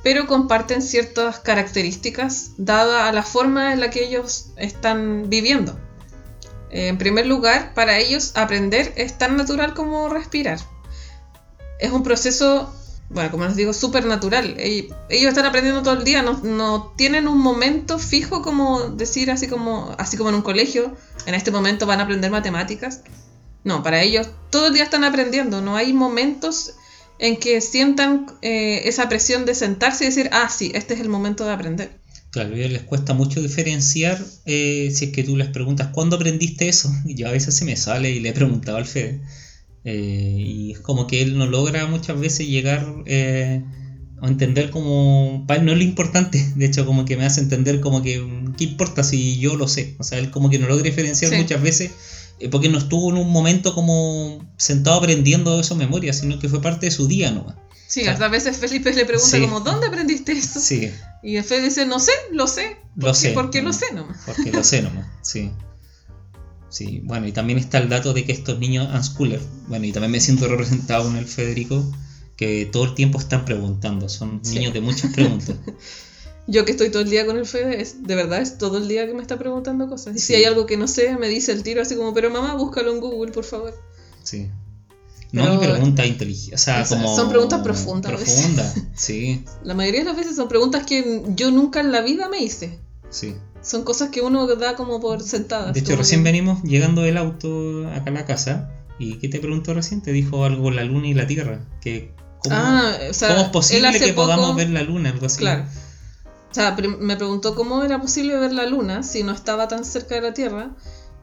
pero 0.03 0.27
comparten 0.27 0.83
ciertas 0.83 1.39
características 1.39 2.55
dadas 2.57 3.09
a 3.09 3.13
la 3.13 3.23
forma 3.23 3.73
en 3.73 3.79
la 3.79 3.91
que 3.91 4.05
ellos 4.05 4.47
están 4.57 5.31
viviendo. 5.31 5.79
En 6.71 6.99
primer 6.99 7.27
lugar, 7.27 7.73
para 7.75 7.99
ellos 7.99 8.33
aprender 8.35 8.93
es 8.97 9.17
tan 9.17 9.37
natural 9.37 9.75
como 9.75 10.09
respirar. 10.09 10.59
Es 11.79 11.93
un 11.93 12.03
proceso 12.03 12.75
bueno, 13.11 13.31
como 13.31 13.45
les 13.45 13.57
digo, 13.57 13.73
súper 13.73 14.07
natural. 14.07 14.55
Ellos 14.59 14.95
están 15.11 15.45
aprendiendo 15.45 15.83
todo 15.83 15.95
el 15.95 16.05
día, 16.05 16.23
no, 16.23 16.93
tienen 16.97 17.29
un 17.29 17.39
momento 17.39 17.99
fijo 17.99 18.43
como 18.43 18.81
decir 18.91 19.31
así 19.31 19.49
como, 19.49 19.95
así 19.99 20.17
como 20.17 20.31
en 20.31 20.37
un 20.37 20.43
colegio, 20.43 20.97
en 21.27 21.35
este 21.35 21.51
momento 21.51 21.87
van 21.87 22.01
a 22.01 22.05
aprender 22.05 22.31
matemáticas. 22.31 23.03
No, 23.65 23.83
para 23.83 24.03
ellos 24.03 24.29
todo 24.51 24.69
el 24.69 24.75
día 24.75 24.85
están 24.85 25.05
aprendiendo, 25.05 25.61
no 25.61 25.77
hay 25.77 25.93
momentos 25.93 26.75
en 27.19 27.37
que 27.37 27.61
sientan 27.61 28.27
eh, 28.43 28.83
esa 28.87 29.09
presión 29.09 29.45
de 29.45 29.55
sentarse 29.55 30.05
y 30.05 30.09
decir, 30.09 30.31
ah, 30.33 30.49
sí, 30.49 30.73
este 30.75 30.95
es 30.95 31.01
el 31.01 31.09
momento 31.09 31.45
de 31.45 31.53
aprender. 31.53 32.03
Claro, 32.31 32.55
a 32.55 32.57
ellos 32.57 32.73
les 32.73 32.83
cuesta 32.83 33.13
mucho 33.13 33.43
diferenciar 33.43 34.19
eh, 34.47 34.91
si 34.93 35.05
es 35.05 35.13
que 35.13 35.23
tú 35.23 35.37
les 35.37 35.49
preguntas, 35.49 35.91
¿cuándo 35.93 36.17
aprendiste 36.17 36.69
eso? 36.69 36.91
Y 37.05 37.15
yo 37.17 37.29
a 37.29 37.33
veces 37.33 37.55
se 37.55 37.67
me 37.67 37.77
sale 37.77 38.11
y 38.11 38.21
le 38.21 38.31
he 38.31 38.33
preguntado 38.33 38.79
al 38.79 38.87
Fede 38.87 39.21
eh, 39.85 40.37
y 40.39 40.73
es 40.73 40.81
como 40.81 41.07
que 41.07 41.23
él 41.23 41.37
no 41.37 41.47
logra 41.47 41.87
muchas 41.87 42.19
veces 42.19 42.47
llegar 42.47 42.87
eh, 43.07 43.63
a 44.21 44.29
entender 44.29 44.71
como, 44.71 45.45
para 45.47 45.61
él 45.61 45.67
no 45.67 45.73
es 45.73 45.79
lo 45.79 45.85
importante, 45.85 46.45
de 46.57 46.67
hecho 46.67 46.87
como 46.87 47.05
que 47.05 47.17
me 47.17 47.25
hace 47.25 47.41
entender 47.41 47.81
como 47.81 48.03
que, 48.03 48.25
¿qué 48.57 48.65
importa 48.65 49.03
si 49.03 49.39
yo 49.39 49.57
lo 49.57 49.69
sé? 49.69 49.97
O 49.99 50.05
sea, 50.05 50.19
él 50.19 50.31
como 50.31 50.51
que 50.51 50.59
no 50.59 50.69
logra 50.69 50.85
diferenciar 50.85 51.33
muchas 51.37 51.61
veces 51.61 51.91
eh, 52.39 52.49
porque 52.49 52.69
no 52.69 52.79
estuvo 52.79 53.11
en 53.11 53.19
un 53.19 53.31
momento 53.31 53.75
como 53.75 54.49
sentado 54.57 54.99
aprendiendo 54.99 55.61
eso 55.61 55.75
memoria, 55.75 56.13
sino 56.13 56.39
que 56.39 56.49
fue 56.49 56.61
parte 56.61 56.87
de 56.87 56.93
su 56.93 57.09
día 57.09 57.31
nomás. 57.31 57.57
Sí, 57.87 58.07
hasta 58.07 58.25
a 58.25 58.29
veces 58.29 58.57
Felipe 58.57 58.93
le 58.95 59.05
pregunta 59.05 59.39
como, 59.39 59.61
¿dónde 59.61 59.87
aprendiste 59.87 60.33
eso? 60.33 60.59
Sí. 60.61 60.91
Y 61.23 61.41
Felipe 61.43 61.69
dice, 61.69 61.85
no 61.85 62.01
sé, 62.01 62.13
lo 62.33 62.47
sé. 62.47 62.79
Lo 62.97 63.13
sé. 63.13 63.33
Porque 63.33 63.61
lo 63.61 63.73
sé 63.73 63.93
nomás. 63.93 64.17
Porque 64.25 64.51
lo 64.51 64.65
sé 64.65 64.81
nomás, 64.81 65.07
sí. 65.23 65.51
Sí, 66.73 67.03
bueno, 67.05 67.27
y 67.27 67.33
también 67.33 67.59
está 67.59 67.77
el 67.77 67.91
dato 67.91 68.15
de 68.15 68.25
que 68.25 68.33
estos 68.33 68.59
niños 68.59 68.89
unschooler, 68.95 69.41
bueno, 69.69 69.85
y 69.85 69.93
también 69.93 70.11
me 70.11 70.21
siento 70.21 70.49
representado 70.49 71.11
en 71.11 71.17
el 71.17 71.27
Federico, 71.27 71.85
que 72.35 72.65
todo 72.65 72.85
el 72.85 72.95
tiempo 72.95 73.19
están 73.19 73.45
preguntando, 73.45 74.09
son 74.09 74.41
niños 74.43 74.73
de 74.73 74.81
muchas 74.81 75.13
preguntas. 75.13 75.55
Yo 76.47 76.65
que 76.65 76.73
estoy 76.73 76.91
todo 76.91 77.03
el 77.03 77.11
día 77.11 77.27
con 77.27 77.37
el 77.37 77.45
Fede, 77.45 77.83
es, 77.83 78.03
de 78.03 78.15
verdad 78.15 78.41
es 78.41 78.57
todo 78.57 78.79
el 78.79 78.89
día 78.89 79.07
que 79.07 79.13
me 79.13 79.21
está 79.21 79.39
preguntando 79.39 79.87
cosas. 79.87 80.17
Y 80.17 80.19
si 80.19 80.35
hay 80.35 80.45
algo 80.45 80.65
que 80.65 80.79
no 80.79 80.89
sé, 80.89 81.15
me 81.19 81.29
dice 81.29 81.53
el 81.53 81.63
tiro 81.63 81.83
así 81.83 81.95
como, 81.95 82.15
pero 82.15 82.31
mamá, 82.31 82.55
búscalo 82.55 82.91
en 82.91 83.01
Google, 83.01 83.33
por 83.33 83.45
favor. 83.45 83.75
Sí. 84.23 84.51
No 85.31 85.45
hay 85.45 85.59
preguntas 85.59 86.07
inteligentes, 86.07 86.61
o 86.61 86.65
sea, 86.65 86.87
como... 86.89 87.15
Son 87.15 87.29
preguntas 87.29 87.61
profundas. 87.63 88.13
Profundas, 88.13 88.75
sí. 88.97 89.45
La 89.63 89.75
mayoría 89.75 90.01
de 90.01 90.07
las 90.07 90.17
veces 90.17 90.37
son 90.37 90.49
preguntas 90.49 90.87
que 90.87 91.23
yo 91.37 91.51
nunca 91.51 91.81
en 91.81 91.93
la 91.93 92.01
vida 92.01 92.29
me 92.31 92.43
hice. 92.43 92.79
Sí. 93.11 93.35
Son 93.63 93.85
cosas 93.85 94.11
que 94.11 94.21
uno 94.21 94.47
da 94.57 94.75
como 94.75 95.01
por 95.01 95.23
sentadas. 95.23 95.73
De 95.73 95.81
hecho, 95.81 95.97
recién 95.97 96.25
venimos 96.25 96.63
llegando 96.63 97.03
del 97.03 97.17
auto 97.17 97.89
acá 97.89 98.11
a 98.11 98.13
la 98.13 98.27
casa. 98.27 98.71
¿Y 98.99 99.19
qué 99.19 99.29
te 99.29 99.39
preguntó 99.39 99.73
recién? 99.73 100.03
Te 100.03 100.13
dijo 100.13 100.45
algo 100.45 100.71
la 100.71 100.85
luna 100.85 101.07
y 101.07 101.15
la 101.15 101.27
tierra. 101.27 101.61
Que 101.81 102.13
¿cómo, 102.39 102.55
ah, 102.57 102.93
o 103.09 103.15
sea, 103.15 103.29
¿cómo 103.29 103.43
es 103.43 103.49
posible 103.49 103.99
que 103.99 104.13
podamos 104.13 104.57
ver 104.57 104.71
la 104.71 104.83
luna? 104.83 105.11
Algo 105.11 105.27
así. 105.27 105.39
Claro. 105.39 105.65
O 106.51 106.55
sea, 106.55 106.77
me 106.77 107.17
preguntó 107.17 107.55
cómo 107.55 107.83
era 107.83 108.01
posible 108.01 108.37
ver 108.37 108.53
la 108.53 108.67
luna 108.67 109.03
si 109.03 109.23
no 109.23 109.33
estaba 109.33 109.69
tan 109.69 109.85
cerca 109.85 110.17
de 110.17 110.21
la 110.21 110.35
Tierra. 110.35 110.71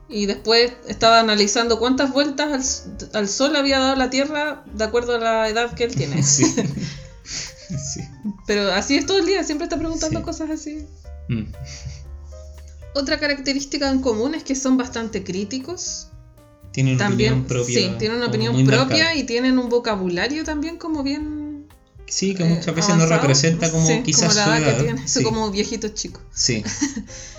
Y 0.07 0.25
después 0.25 0.73
estaba 0.87 1.19
analizando 1.19 1.77
cuántas 1.77 2.11
vueltas 2.11 2.87
al, 3.13 3.27
Sol 3.27 3.55
había 3.55 3.77
dado 3.79 3.95
la 3.95 4.09
Tierra 4.09 4.63
de 4.73 4.83
acuerdo 4.83 5.15
a 5.15 5.19
la 5.19 5.47
edad 5.47 5.73
que 5.73 5.83
él 5.83 5.95
tiene. 5.95 6.23
Sí. 6.23 6.45
sí. 7.93 8.01
Pero 8.47 8.71
así 8.71 8.95
es 8.95 9.05
todo 9.05 9.19
el 9.19 9.27
día, 9.27 9.43
siempre 9.43 9.65
está 9.65 9.77
preguntando 9.77 10.23
cosas 10.23 10.49
así. 10.49 10.87
Mm. 11.27 11.43
Otra 12.99 13.17
característica 13.17 13.89
en 13.89 14.01
común 14.01 14.35
es 14.35 14.43
que 14.43 14.55
son 14.55 14.75
bastante 14.75 15.23
críticos. 15.23 16.09
Tienen 16.71 16.95
una 16.95 17.07
opinión 17.07 17.45
propia. 17.45 17.79
Sí, 17.79 17.95
tienen 17.97 18.17
una 18.17 18.27
opinión 18.27 18.65
propia 18.65 19.15
y 19.15 19.23
tienen 19.23 19.57
un 19.57 19.69
vocabulario 19.69 20.43
también 20.43 20.77
como 20.77 21.01
bien. 21.01 21.65
Sí, 22.07 22.35
que 22.35 22.43
muchas 22.43 22.75
veces 22.75 22.97
no 22.97 23.05
representa 23.05 23.71
como 23.71 24.03
quizás 24.03 24.35
como 24.35 24.47
la 24.47 24.57
edad, 24.57 24.77
que 24.77 24.83
tiene, 24.83 25.23
como 25.23 25.49
viejitos 25.49 25.93
chicos. 25.93 26.21
Sí. 26.33 26.63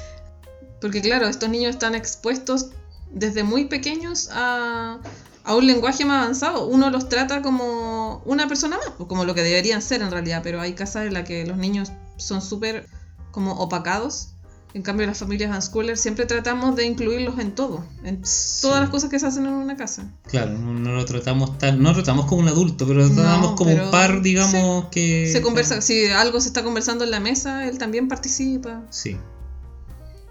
Porque 0.80 1.02
claro, 1.02 1.28
estos 1.28 1.50
niños 1.50 1.70
están 1.70 1.94
expuestos 1.94 2.70
desde 3.10 3.42
muy 3.42 3.66
pequeños 3.66 4.30
a, 4.32 4.98
a 5.44 5.54
un 5.54 5.66
lenguaje 5.66 6.06
más 6.06 6.22
avanzado. 6.22 6.66
Uno 6.66 6.88
los 6.88 7.10
trata 7.10 7.42
como 7.42 8.22
una 8.24 8.48
persona 8.48 8.78
más, 8.78 8.94
pues, 8.96 9.08
como 9.08 9.26
lo 9.26 9.34
que 9.34 9.42
deberían 9.42 9.82
ser 9.82 10.00
en 10.00 10.10
realidad, 10.10 10.40
pero 10.42 10.60
hay 10.60 10.72
casas 10.72 11.06
en 11.06 11.14
las 11.14 11.24
que 11.24 11.44
los 11.44 11.58
niños 11.58 11.92
son 12.16 12.40
súper 12.40 12.88
como 13.30 13.52
opacados. 13.52 14.29
En 14.72 14.82
cambio, 14.82 15.06
las 15.06 15.18
familias 15.18 15.54
unschoolers 15.54 16.00
siempre 16.00 16.26
tratamos 16.26 16.76
de 16.76 16.86
incluirlos 16.86 17.38
en 17.40 17.52
todo, 17.54 17.84
en 18.04 18.22
todas 18.62 18.80
las 18.80 18.90
cosas 18.90 19.10
que 19.10 19.18
se 19.18 19.26
hacen 19.26 19.46
en 19.46 19.52
una 19.52 19.76
casa. 19.76 20.12
Claro, 20.28 20.56
no, 20.56 20.92
lo 20.92 21.04
tratamos 21.04 21.58
tan, 21.58 21.82
no 21.82 21.90
lo 21.90 21.94
tratamos 21.96 22.26
como 22.26 22.42
un 22.42 22.48
adulto, 22.48 22.86
pero 22.86 23.00
lo 23.00 23.10
tratamos 23.10 23.52
como 23.52 23.72
un 23.72 23.90
par, 23.90 24.22
digamos, 24.22 24.86
que... 24.90 25.28
Se 25.32 25.42
conversa, 25.42 25.80
si 25.80 26.06
algo 26.06 26.40
se 26.40 26.48
está 26.48 26.62
conversando 26.62 27.04
en 27.04 27.10
la 27.10 27.18
mesa, 27.18 27.68
él 27.68 27.78
también 27.78 28.06
participa. 28.06 28.82
Sí. 28.90 29.16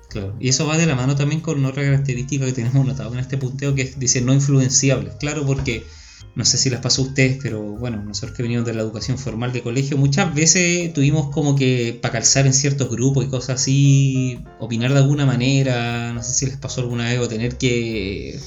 Claro, 0.07 0.35
y 0.39 0.49
eso 0.49 0.65
va 0.65 0.77
de 0.77 0.85
la 0.85 0.95
mano 0.95 1.15
también 1.15 1.41
con 1.41 1.63
otra 1.65 1.83
característica 1.83 2.45
que 2.45 2.53
tenemos 2.53 2.85
notado 2.85 3.13
en 3.13 3.19
este 3.19 3.37
punteo 3.37 3.75
que 3.75 3.93
dice 3.97 4.21
no 4.21 4.33
influenciables. 4.33 5.15
Claro, 5.19 5.45
porque 5.45 5.85
no 6.39 6.45
sé 6.45 6.57
si 6.57 6.69
les 6.69 6.79
pasó 6.79 7.01
a 7.01 7.05
ustedes, 7.05 7.37
pero 7.43 7.61
bueno, 7.61 8.01
nosotros 8.01 8.31
que 8.37 8.43
venimos 8.43 8.65
de 8.65 8.73
la 8.73 8.81
educación 8.81 9.17
formal 9.17 9.51
de 9.51 9.61
colegio, 9.61 9.97
muchas 9.97 10.33
veces 10.33 10.93
tuvimos 10.93 11.31
como 11.31 11.57
que 11.57 11.99
para 12.01 12.13
calzar 12.13 12.47
en 12.47 12.53
ciertos 12.53 12.89
grupos 12.89 13.25
y 13.25 13.27
cosas 13.27 13.59
así, 13.59 14.39
opinar 14.57 14.93
de 14.93 14.99
alguna 14.99 15.25
manera, 15.25 16.13
no 16.13 16.23
sé 16.23 16.33
si 16.33 16.45
les 16.45 16.55
pasó 16.55 16.79
alguna 16.79 17.09
vez 17.09 17.19
o 17.19 17.27
tener 17.27 17.57
que 17.57 18.39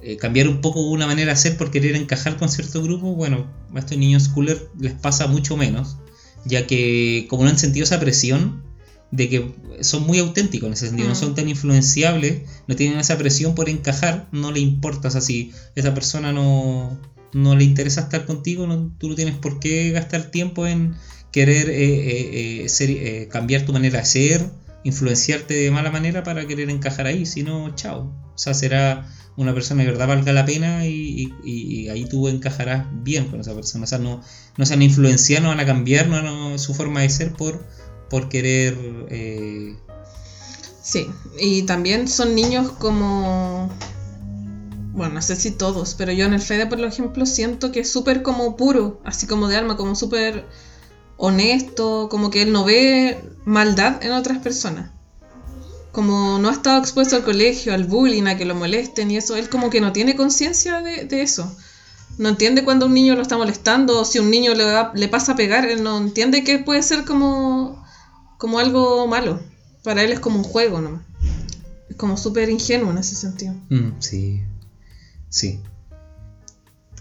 eh, 0.00 0.16
cambiar 0.16 0.48
un 0.48 0.62
poco 0.62 0.80
una 0.88 1.06
manera 1.06 1.32
de 1.32 1.36
ser 1.36 1.58
por 1.58 1.70
querer 1.70 1.96
encajar 1.96 2.38
con 2.38 2.48
cierto 2.48 2.82
grupo, 2.82 3.14
bueno, 3.14 3.46
a 3.74 3.78
estos 3.78 3.98
niños 3.98 4.22
schooler 4.22 4.70
les 4.80 4.94
pasa 4.94 5.26
mucho 5.26 5.58
menos, 5.58 5.98
ya 6.46 6.66
que 6.66 7.26
como 7.28 7.44
no 7.44 7.50
han 7.50 7.58
sentido 7.58 7.84
esa 7.84 8.00
presión, 8.00 8.64
de 9.10 9.28
que 9.28 9.54
son 9.82 10.06
muy 10.06 10.18
auténticos 10.18 10.66
en 10.66 10.72
ese 10.72 10.86
sentido, 10.88 11.08
no 11.08 11.14
mm. 11.14 11.18
son 11.18 11.34
tan 11.34 11.46
influenciables, 11.46 12.48
no 12.66 12.74
tienen 12.74 12.98
esa 12.98 13.18
presión 13.18 13.54
por 13.54 13.68
encajar, 13.68 14.28
no 14.32 14.50
le 14.50 14.60
importa, 14.60 15.08
o 15.08 15.10
sea, 15.10 15.20
si 15.20 15.52
esa 15.74 15.92
persona 15.92 16.32
no, 16.32 16.98
no 17.34 17.56
le 17.56 17.64
interesa 17.64 18.02
estar 18.02 18.24
contigo, 18.24 18.66
no, 18.66 18.92
tú 18.98 19.08
no 19.08 19.14
tienes 19.14 19.36
por 19.36 19.60
qué 19.60 19.90
gastar 19.90 20.30
tiempo 20.30 20.66
en 20.66 20.94
querer 21.32 21.68
eh, 21.68 21.74
eh, 21.74 22.62
eh, 22.64 22.68
ser, 22.68 23.28
cambiar 23.28 23.66
tu 23.66 23.72
manera 23.72 23.98
de 23.98 24.06
ser, 24.06 24.48
influenciarte 24.84 25.52
de 25.54 25.70
mala 25.70 25.90
manera 25.90 26.22
para 26.22 26.46
querer 26.46 26.70
encajar 26.70 27.06
ahí, 27.06 27.26
si 27.26 27.42
no, 27.42 27.74
chao. 27.74 28.12
O 28.34 28.38
sea, 28.38 28.54
será 28.54 29.10
una 29.36 29.52
persona 29.52 29.82
que 29.82 29.90
verdad 29.90 30.06
valga 30.06 30.32
la 30.32 30.46
pena 30.46 30.86
y, 30.86 31.32
ahí 31.90 32.06
tú 32.08 32.28
encajarás 32.28 32.86
bien 33.02 33.26
con 33.26 33.40
esa 33.40 33.54
persona. 33.54 33.84
O 33.84 33.86
sea, 33.86 33.98
no, 33.98 34.22
no 34.56 34.64
se 34.64 34.74
van 34.74 34.82
a 34.82 34.84
influenciar, 34.84 35.42
no 35.42 35.48
van 35.48 35.60
a 35.60 35.66
cambiar 35.66 36.08
no, 36.08 36.56
su 36.58 36.72
forma 36.72 37.00
de 37.00 37.10
ser 37.10 37.32
por 37.32 37.66
por 38.08 38.28
querer... 38.28 38.76
Sí, 40.82 41.06
y 41.40 41.62
también 41.62 42.06
son 42.06 42.34
niños 42.34 42.70
como... 42.72 43.70
Bueno, 44.94 45.14
no 45.14 45.22
sé 45.22 45.34
si 45.34 45.50
todos, 45.50 45.94
pero 45.96 46.12
yo 46.12 46.24
en 46.24 46.34
el 46.34 46.40
Fede, 46.40 46.66
por 46.66 46.80
ejemplo, 46.80 47.26
siento 47.26 47.72
que 47.72 47.80
es 47.80 47.90
súper 47.90 48.22
como 48.22 48.56
puro, 48.56 49.00
así 49.04 49.26
como 49.26 49.48
de 49.48 49.56
alma, 49.56 49.76
como 49.76 49.96
súper 49.96 50.46
honesto, 51.16 52.08
como 52.08 52.30
que 52.30 52.42
él 52.42 52.52
no 52.52 52.64
ve 52.64 53.20
maldad 53.44 54.02
en 54.04 54.12
otras 54.12 54.38
personas. 54.38 54.92
Como 55.90 56.38
no 56.38 56.48
ha 56.48 56.52
estado 56.52 56.78
expuesto 56.78 57.16
al 57.16 57.24
colegio, 57.24 57.74
al 57.74 57.84
bullying, 57.84 58.26
a 58.26 58.36
que 58.36 58.44
lo 58.44 58.54
molesten 58.54 59.10
y 59.10 59.16
eso, 59.16 59.34
él 59.34 59.48
como 59.48 59.68
que 59.68 59.80
no 59.80 59.92
tiene 59.92 60.14
conciencia 60.14 60.80
de, 60.80 61.22
eso. 61.22 61.52
No 62.16 62.28
entiende 62.28 62.62
cuando 62.64 62.86
un 62.86 62.94
niño 62.94 63.16
lo 63.16 63.22
está 63.22 63.36
molestando, 63.36 64.00
o 64.00 64.04
si 64.04 64.20
un 64.20 64.30
niño 64.30 64.54
le, 64.54 64.64
le 64.94 65.08
pasa 65.08 65.32
a 65.32 65.36
pegar, 65.36 65.66
él 65.66 65.82
no 65.82 65.98
entiende 65.98 66.44
que 66.44 66.60
puede 66.60 66.84
ser 66.84 67.04
como 67.04 67.84
como 68.38 68.58
algo 68.58 69.06
malo. 69.06 69.40
Para 69.82 70.02
él 70.02 70.12
es 70.12 70.20
como 70.20 70.38
un 70.38 70.44
juego 70.44 70.80
¿no? 70.80 71.02
Es 71.88 71.96
como 71.96 72.16
súper 72.16 72.50
ingenuo 72.50 72.90
en 72.90 72.98
ese 72.98 73.14
sentido. 73.14 73.54
Mm, 73.70 74.00
sí, 74.00 74.42
sí. 75.34 75.60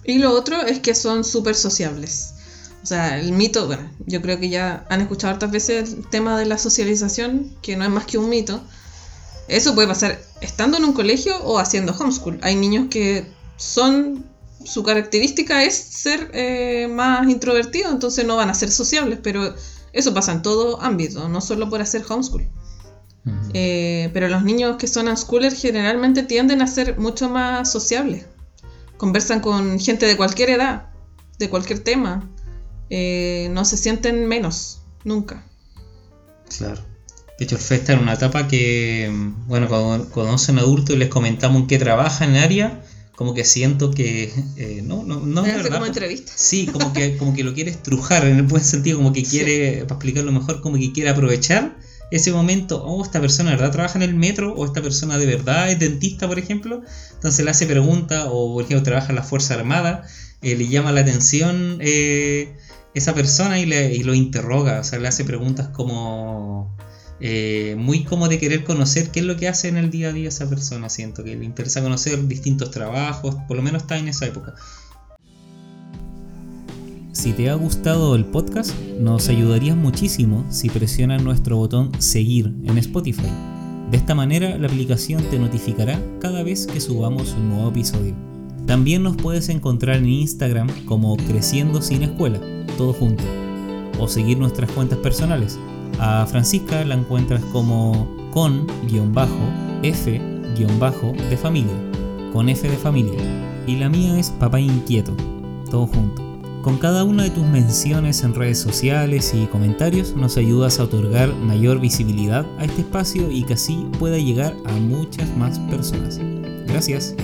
Y 0.04 0.18
lo 0.18 0.32
otro 0.32 0.62
es 0.64 0.80
que 0.80 0.96
son 0.96 1.24
súper 1.24 1.56
sociables. 1.56 2.34
O 2.82 2.86
sea, 2.86 3.20
el 3.20 3.32
mito, 3.32 3.68
bueno, 3.68 3.90
yo 4.08 4.22
creo 4.22 4.40
que 4.40 4.50
ya 4.50 4.86
han 4.90 5.02
escuchado 5.02 5.34
hartas 5.34 5.52
veces 5.52 5.94
el 5.94 6.10
tema 6.10 6.38
de 6.38 6.46
la 6.46 6.58
socialización, 6.58 7.56
que 7.62 7.78
no 7.78 7.86
es 7.86 7.92
más 7.92 8.06
que 8.06 8.18
un 8.18 8.28
mito. 8.30 8.62
Eso 9.48 9.76
puede 9.76 9.88
pasar 9.88 10.20
estando 10.42 10.78
en 10.78 10.84
un 10.84 10.94
colegio 10.94 11.38
o 11.44 11.60
haciendo 11.60 11.94
homeschool. 11.94 12.40
Hay 12.42 12.56
niños 12.56 12.88
que 12.90 13.28
son, 13.56 14.26
su 14.66 14.84
característica 14.84 15.64
es 15.64 15.76
ser 15.76 16.32
eh, 16.34 16.88
más 16.90 17.30
introvertidos, 17.30 17.94
entonces 17.94 18.26
no 18.26 18.36
van 18.36 18.50
a 18.50 18.56
ser 18.56 18.72
sociables, 18.72 19.20
pero 19.22 19.54
eso 19.94 20.14
pasa 20.14 20.32
en 20.32 20.42
todo 20.42 20.82
ámbito, 20.82 21.30
no 21.30 21.40
solo 21.40 21.70
por 21.70 21.82
hacer 21.82 22.04
homeschool. 22.10 22.50
Eh, 23.54 24.10
pero 24.14 24.28
los 24.28 24.44
niños 24.44 24.78
que 24.78 24.88
son 24.88 25.08
unschoolers 25.08 25.62
generalmente 25.62 26.24
tienden 26.24 26.62
a 26.62 26.68
ser 26.68 26.98
mucho 26.98 27.30
más 27.30 27.72
sociables. 27.72 28.26
Conversan 28.98 29.40
con 29.40 29.80
gente 29.80 30.06
de 30.06 30.18
cualquier 30.18 30.50
edad, 30.50 30.90
de 31.40 31.50
cualquier 31.50 31.80
tema. 31.80 32.30
Eh, 32.90 33.48
no 33.52 33.66
se 33.66 33.78
sienten 33.78 34.28
menos, 34.28 34.82
nunca. 35.04 35.46
Claro. 36.58 36.82
De 37.40 37.46
hecho, 37.46 37.56
el 37.56 37.62
FE 37.62 37.76
está 37.76 37.94
en 37.94 38.00
una 38.00 38.14
etapa 38.14 38.48
que, 38.48 39.12
bueno, 39.48 39.68
cuando 39.68 40.10
conocen 40.10 40.60
adultos 40.60 40.96
y 40.96 41.00
les 41.00 41.10
comentamos 41.10 41.62
en 41.62 41.68
qué 41.68 41.80
trabaja 41.80 42.26
en 42.26 42.36
área, 42.36 42.84
como 43.16 43.34
que 43.34 43.44
siento 43.44 43.92
que 43.92 44.32
eh, 44.58 44.82
no 44.84 45.04
no 45.04 45.20
no 45.20 45.46
es 45.46 45.70
como 45.70 45.86
entrevista 45.86 46.34
sí 46.36 46.66
como 46.66 46.94
que 46.94 47.16
como 47.18 47.34
que 47.34 47.44
lo 47.44 47.54
quiere 47.54 47.70
estrujar 47.70 48.26
en 48.26 48.38
el 48.38 48.42
buen 48.44 48.64
sentido 48.64 48.98
como 48.98 49.14
que 49.14 49.24
quiere 49.32 49.84
para 49.84 49.96
explicarlo 49.96 50.32
mejor 50.32 50.62
como 50.62 50.78
que 50.78 50.92
quiere 50.92 51.12
aprovechar 51.12 51.78
ese 52.16 52.32
momento 52.32 52.84
oh 52.84 53.04
esta 53.04 53.20
persona 53.20 53.52
de 53.52 53.58
verdad 53.58 53.72
trabaja 53.72 53.98
en 53.98 54.04
el 54.04 54.14
metro 54.14 54.54
o 54.54 54.66
esta 54.66 54.82
persona 54.82 55.18
de 55.18 55.26
verdad 55.26 55.72
es 55.72 55.80
dentista 55.80 56.28
por 56.28 56.40
ejemplo 56.40 56.82
entonces 57.14 57.44
le 57.44 57.52
hace 57.52 57.66
pregunta 57.66 58.26
o 58.30 58.54
por 58.54 58.64
ejemplo 58.64 58.84
trabaja 58.84 59.10
en 59.10 59.16
la 59.16 59.24
fuerza 59.24 59.56
armada 59.56 60.04
eh, 60.42 60.56
le 60.56 60.68
llama 60.68 60.92
la 60.92 61.02
atención 61.02 61.78
eh, 61.82 62.56
esa 62.94 63.14
persona 63.14 63.60
y, 63.60 63.66
le, 63.66 63.94
y 63.94 64.04
lo 64.04 64.14
interroga 64.14 64.80
o 64.80 64.84
sea 64.84 65.00
le 65.00 65.08
hace 65.08 65.26
preguntas 65.26 65.70
como 65.70 66.76
eh, 67.26 67.76
muy 67.78 68.04
como 68.04 68.28
de 68.28 68.38
querer 68.38 68.66
conocer 68.66 69.10
qué 69.10 69.22
es 69.22 69.26
lo 69.26 69.38
que 69.38 69.48
hace 69.48 69.70
en 69.70 69.78
el 69.78 69.90
día 69.90 70.10
a 70.10 70.12
día 70.12 70.28
esa 70.28 70.50
persona. 70.50 70.90
Siento 70.90 71.24
que 71.24 71.38
le 71.38 71.46
interesa 71.46 71.82
conocer 71.82 72.28
distintos 72.28 72.70
trabajos, 72.70 73.36
por 73.48 73.56
lo 73.56 73.64
menos 73.64 73.84
está 73.84 73.98
en 73.98 74.10
esa 74.10 74.26
época. 74.26 74.56
Si 77.14 77.32
te 77.32 77.48
ha 77.52 77.54
gustado 77.54 78.16
el 78.16 78.26
podcast, 78.26 78.74
nos 79.00 79.30
ayudarías 79.30 79.78
muchísimo 79.78 80.44
si 80.50 80.68
presionas 80.70 81.24
nuestro 81.24 81.58
botón 81.58 81.92
seguir 82.00 82.52
en 82.66 82.80
Spotify. 82.80 83.30
De 83.92 83.98
esta 83.98 84.16
manera 84.16 84.58
la 84.58 84.66
aplicación 84.66 85.22
te 85.30 85.38
notificará 85.38 86.02
cada 86.20 86.42
vez 86.42 86.66
que 86.66 86.82
subamos 86.82 87.36
un 87.38 87.50
nuevo 87.50 87.70
episodio. 87.70 88.16
También 88.66 89.04
nos 89.04 89.16
puedes 89.16 89.50
encontrar 89.50 89.98
en 89.98 90.08
Instagram 90.10 90.70
como 90.86 91.16
Creciendo 91.16 91.84
sin 91.84 92.02
Escuela, 92.02 92.40
todo 92.78 92.94
junto, 92.94 93.24
o 94.00 94.08
seguir 94.08 94.40
nuestras 94.40 94.72
cuentas 94.72 94.98
personales 94.98 95.60
a 96.00 96.26
Francisca 96.26 96.84
la 96.84 96.96
encuentras 96.96 97.44
como 97.52 98.10
con-f- 98.32 100.22
de 101.30 101.38
familia, 101.38 101.76
con 102.34 102.50
F 102.50 102.68
de 102.68 102.78
familia. 102.78 103.20
Y 103.68 103.76
la 103.76 103.88
mía 103.88 104.18
es 104.20 104.32
Papá 104.32 104.60
Inquieto, 104.60 105.16
todo 105.70 105.86
junto. 105.86 106.33
Con 106.64 106.78
cada 106.78 107.04
una 107.04 107.24
de 107.24 107.30
tus 107.30 107.44
menciones 107.44 108.24
en 108.24 108.34
redes 108.34 108.58
sociales 108.58 109.34
y 109.34 109.48
comentarios 109.48 110.16
nos 110.16 110.38
ayudas 110.38 110.80
a 110.80 110.86
otorgar 110.86 111.34
mayor 111.36 111.82
visibilidad 111.82 112.46
a 112.58 112.64
este 112.64 112.80
espacio 112.80 113.30
y 113.30 113.44
que 113.44 113.56
así 113.56 113.86
pueda 114.00 114.18
llegar 114.18 114.56
a 114.66 114.72
muchas 114.72 115.28
más 115.36 115.60
personas. 115.60 116.20
Gracias. 116.66 117.16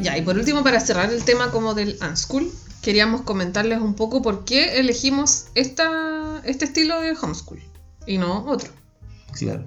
Ya, 0.00 0.18
y 0.18 0.22
por 0.22 0.36
último, 0.36 0.64
para 0.64 0.80
cerrar 0.80 1.12
el 1.12 1.22
tema 1.22 1.52
como 1.52 1.74
del 1.74 1.96
unschool, 2.02 2.50
queríamos 2.82 3.20
comentarles 3.20 3.80
un 3.80 3.94
poco 3.94 4.20
por 4.20 4.44
qué 4.44 4.80
elegimos 4.80 5.46
esta, 5.54 6.42
este 6.44 6.64
estilo 6.64 7.00
de 7.00 7.12
homeschool 7.12 7.62
y 8.04 8.18
no 8.18 8.46
otro. 8.46 8.72
Claro. 9.32 9.64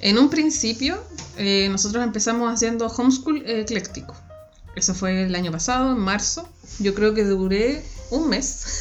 En 0.00 0.18
un 0.18 0.30
principio, 0.30 1.02
eh, 1.36 1.68
nosotros 1.70 2.02
empezamos 2.04 2.52
haciendo 2.52 2.86
homeschool 2.86 3.42
ecléctico. 3.46 4.14
Eso 4.76 4.94
fue 4.94 5.24
el 5.24 5.34
año 5.34 5.52
pasado, 5.52 5.92
en 5.92 5.98
marzo. 5.98 6.48
Yo 6.78 6.94
creo 6.94 7.14
que 7.14 7.24
duré 7.24 7.84
un 8.10 8.28
mes, 8.28 8.80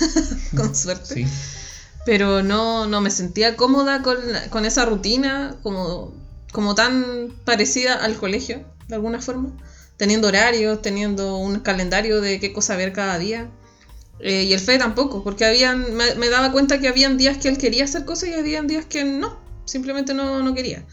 con 0.55 0.75
suerte. 0.75 1.15
Sí. 1.15 1.25
Pero 2.05 2.41
no, 2.41 2.87
no 2.87 3.01
me 3.01 3.11
sentía 3.11 3.57
cómoda 3.57 4.01
con, 4.01 4.17
con 4.49 4.65
esa 4.65 4.85
rutina, 4.85 5.57
como, 5.61 6.13
como 6.53 6.75
tan 6.75 7.33
parecida 7.43 7.95
al 7.95 8.15
colegio, 8.17 8.63
de 8.87 8.95
alguna 8.95 9.21
forma 9.21 9.51
teniendo 9.99 10.29
horarios, 10.29 10.81
teniendo 10.81 11.35
un 11.35 11.59
calendario 11.59 12.21
de 12.21 12.39
qué 12.39 12.53
cosa 12.53 12.77
ver 12.77 12.93
cada 12.93 13.19
día. 13.19 13.49
Eh, 14.21 14.43
y 14.43 14.53
el 14.53 14.59
fe 14.61 14.77
tampoco, 14.77 15.25
porque 15.25 15.43
habían, 15.45 15.93
me, 15.93 16.29
daba 16.29 16.53
cuenta 16.53 16.79
que 16.79 16.87
habían 16.87 17.17
días 17.17 17.37
que 17.37 17.49
él 17.49 17.57
quería 17.57 17.83
hacer 17.83 18.05
cosas 18.05 18.29
y 18.29 18.33
habían 18.33 18.65
días 18.65 18.85
que 18.85 19.03
no, 19.03 19.37
simplemente 19.65 20.13
no, 20.13 20.41
no 20.41 20.53
quería. 20.53 20.85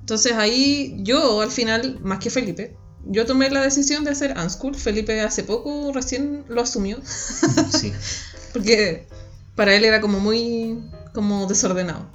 Entonces 0.00 0.32
ahí 0.32 0.96
yo 0.98 1.40
al 1.40 1.50
final, 1.50 1.98
más 2.00 2.18
que 2.18 2.30
Felipe, 2.30 2.76
yo 3.04 3.26
tomé 3.26 3.50
la 3.50 3.62
decisión 3.62 4.04
de 4.04 4.10
hacer 4.10 4.36
Unschool. 4.36 4.74
Felipe 4.74 5.20
hace 5.20 5.44
poco 5.44 5.92
recién 5.92 6.44
lo 6.48 6.62
asumió. 6.62 6.98
Sí. 7.72 7.92
porque 8.52 9.06
para 9.54 9.74
él 9.74 9.84
era 9.84 10.00
como 10.00 10.20
muy 10.20 10.78
como 11.12 11.46
desordenado. 11.46 12.06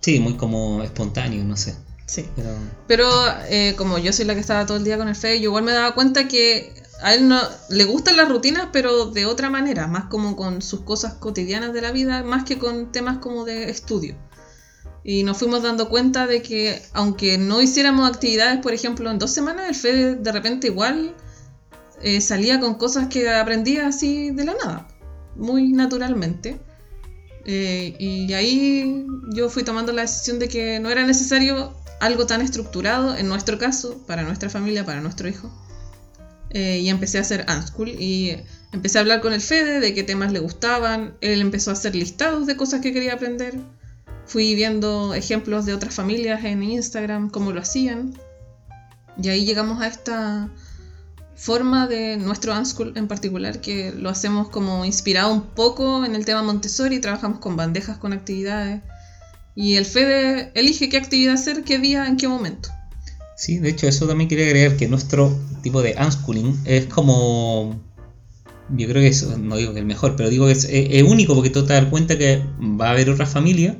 Sí, 0.00 0.18
muy 0.18 0.36
como 0.36 0.82
espontáneo, 0.82 1.44
no 1.44 1.56
sé. 1.56 1.74
Sí. 2.06 2.26
Pero, 2.88 3.08
eh, 3.48 3.74
como 3.76 3.98
yo 3.98 4.12
soy 4.12 4.24
la 4.24 4.34
que 4.34 4.40
estaba 4.40 4.66
todo 4.66 4.76
el 4.78 4.84
día 4.84 4.98
con 4.98 5.08
el 5.08 5.14
fe, 5.14 5.38
yo 5.38 5.44
igual 5.50 5.62
me 5.62 5.72
daba 5.72 5.94
cuenta 5.94 6.26
que 6.26 6.72
a 7.02 7.14
él 7.14 7.28
no 7.28 7.40
le 7.68 7.84
gustan 7.84 8.16
las 8.16 8.28
rutinas, 8.28 8.68
pero 8.72 9.06
de 9.06 9.26
otra 9.26 9.48
manera, 9.48 9.86
más 9.86 10.06
como 10.06 10.34
con 10.34 10.60
sus 10.60 10.80
cosas 10.80 11.14
cotidianas 11.14 11.72
de 11.72 11.82
la 11.82 11.92
vida, 11.92 12.22
más 12.24 12.44
que 12.44 12.58
con 12.58 12.90
temas 12.90 13.18
como 13.18 13.44
de 13.44 13.70
estudio. 13.70 14.16
Y 15.02 15.22
nos 15.22 15.38
fuimos 15.38 15.62
dando 15.62 15.88
cuenta 15.88 16.26
de 16.26 16.42
que 16.42 16.82
aunque 16.92 17.38
no 17.38 17.62
hiciéramos 17.62 18.08
actividades, 18.08 18.60
por 18.60 18.74
ejemplo, 18.74 19.10
en 19.10 19.18
dos 19.18 19.30
semanas, 19.30 19.68
el 19.68 19.74
Fede 19.74 20.16
de 20.16 20.32
repente 20.32 20.66
igual 20.66 21.14
eh, 22.02 22.20
salía 22.20 22.60
con 22.60 22.74
cosas 22.74 23.08
que 23.08 23.28
aprendía 23.30 23.86
así 23.86 24.30
de 24.30 24.44
la 24.44 24.54
nada, 24.54 24.88
muy 25.36 25.72
naturalmente. 25.72 26.60
Eh, 27.46 27.96
y 27.98 28.32
ahí 28.34 29.06
yo 29.34 29.48
fui 29.48 29.62
tomando 29.62 29.92
la 29.92 30.02
decisión 30.02 30.38
de 30.38 30.48
que 30.48 30.78
no 30.80 30.90
era 30.90 31.06
necesario 31.06 31.74
algo 32.00 32.26
tan 32.26 32.42
estructurado, 32.42 33.16
en 33.16 33.28
nuestro 33.28 33.58
caso, 33.58 33.98
para 34.06 34.22
nuestra 34.22 34.50
familia, 34.50 34.84
para 34.84 35.00
nuestro 35.00 35.28
hijo. 35.28 35.50
Eh, 36.50 36.80
y 36.80 36.88
empecé 36.88 37.18
a 37.18 37.20
hacer 37.20 37.46
Unschool 37.48 37.90
y 37.90 38.36
empecé 38.72 38.98
a 38.98 39.02
hablar 39.02 39.20
con 39.20 39.32
el 39.32 39.40
Fede 39.40 39.80
de 39.80 39.94
qué 39.94 40.02
temas 40.02 40.32
le 40.32 40.40
gustaban. 40.40 41.14
Él 41.20 41.40
empezó 41.40 41.70
a 41.70 41.74
hacer 41.74 41.94
listados 41.94 42.46
de 42.46 42.56
cosas 42.56 42.80
que 42.80 42.92
quería 42.92 43.14
aprender 43.14 43.54
Fui 44.30 44.54
viendo 44.54 45.12
ejemplos 45.12 45.66
de 45.66 45.74
otras 45.74 45.92
familias 45.92 46.44
en 46.44 46.62
Instagram, 46.62 47.30
cómo 47.30 47.50
lo 47.50 47.60
hacían. 47.60 48.14
Y 49.20 49.28
ahí 49.28 49.44
llegamos 49.44 49.82
a 49.82 49.88
esta 49.88 50.48
forma 51.34 51.88
de 51.88 52.16
nuestro 52.16 52.56
Unschool 52.56 52.92
en 52.94 53.08
particular, 53.08 53.60
que 53.60 53.90
lo 53.90 54.08
hacemos 54.08 54.48
como 54.48 54.84
inspirado 54.84 55.32
un 55.32 55.42
poco 55.42 56.04
en 56.04 56.14
el 56.14 56.24
tema 56.24 56.44
Montessori, 56.44 57.00
trabajamos 57.00 57.40
con 57.40 57.56
bandejas, 57.56 57.98
con 57.98 58.12
actividades. 58.12 58.82
Y 59.56 59.74
el 59.74 59.84
FEDE 59.84 60.52
elige 60.54 60.88
qué 60.88 60.98
actividad 60.98 61.34
hacer, 61.34 61.64
qué 61.64 61.80
día, 61.80 62.06
en 62.06 62.16
qué 62.16 62.28
momento. 62.28 62.68
Sí, 63.36 63.58
de 63.58 63.70
hecho 63.70 63.88
eso 63.88 64.06
también 64.06 64.28
quería 64.28 64.44
agregar 64.44 64.76
que 64.76 64.86
nuestro 64.86 65.36
tipo 65.60 65.82
de 65.82 65.96
unschooling 66.00 66.56
es 66.66 66.86
como... 66.86 67.80
Yo 68.68 68.86
creo 68.86 69.02
que 69.02 69.08
eso, 69.08 69.36
no 69.38 69.56
digo 69.56 69.72
que 69.72 69.80
el 69.80 69.86
mejor, 69.86 70.14
pero 70.14 70.30
digo 70.30 70.46
que 70.46 70.52
es, 70.52 70.68
es 70.70 71.02
único 71.02 71.34
porque 71.34 71.50
tú 71.50 71.66
te 71.66 71.72
das 71.72 71.86
cuenta 71.86 72.16
que 72.16 72.44
va 72.60 72.86
a 72.86 72.90
haber 72.92 73.10
otra 73.10 73.26
familia 73.26 73.76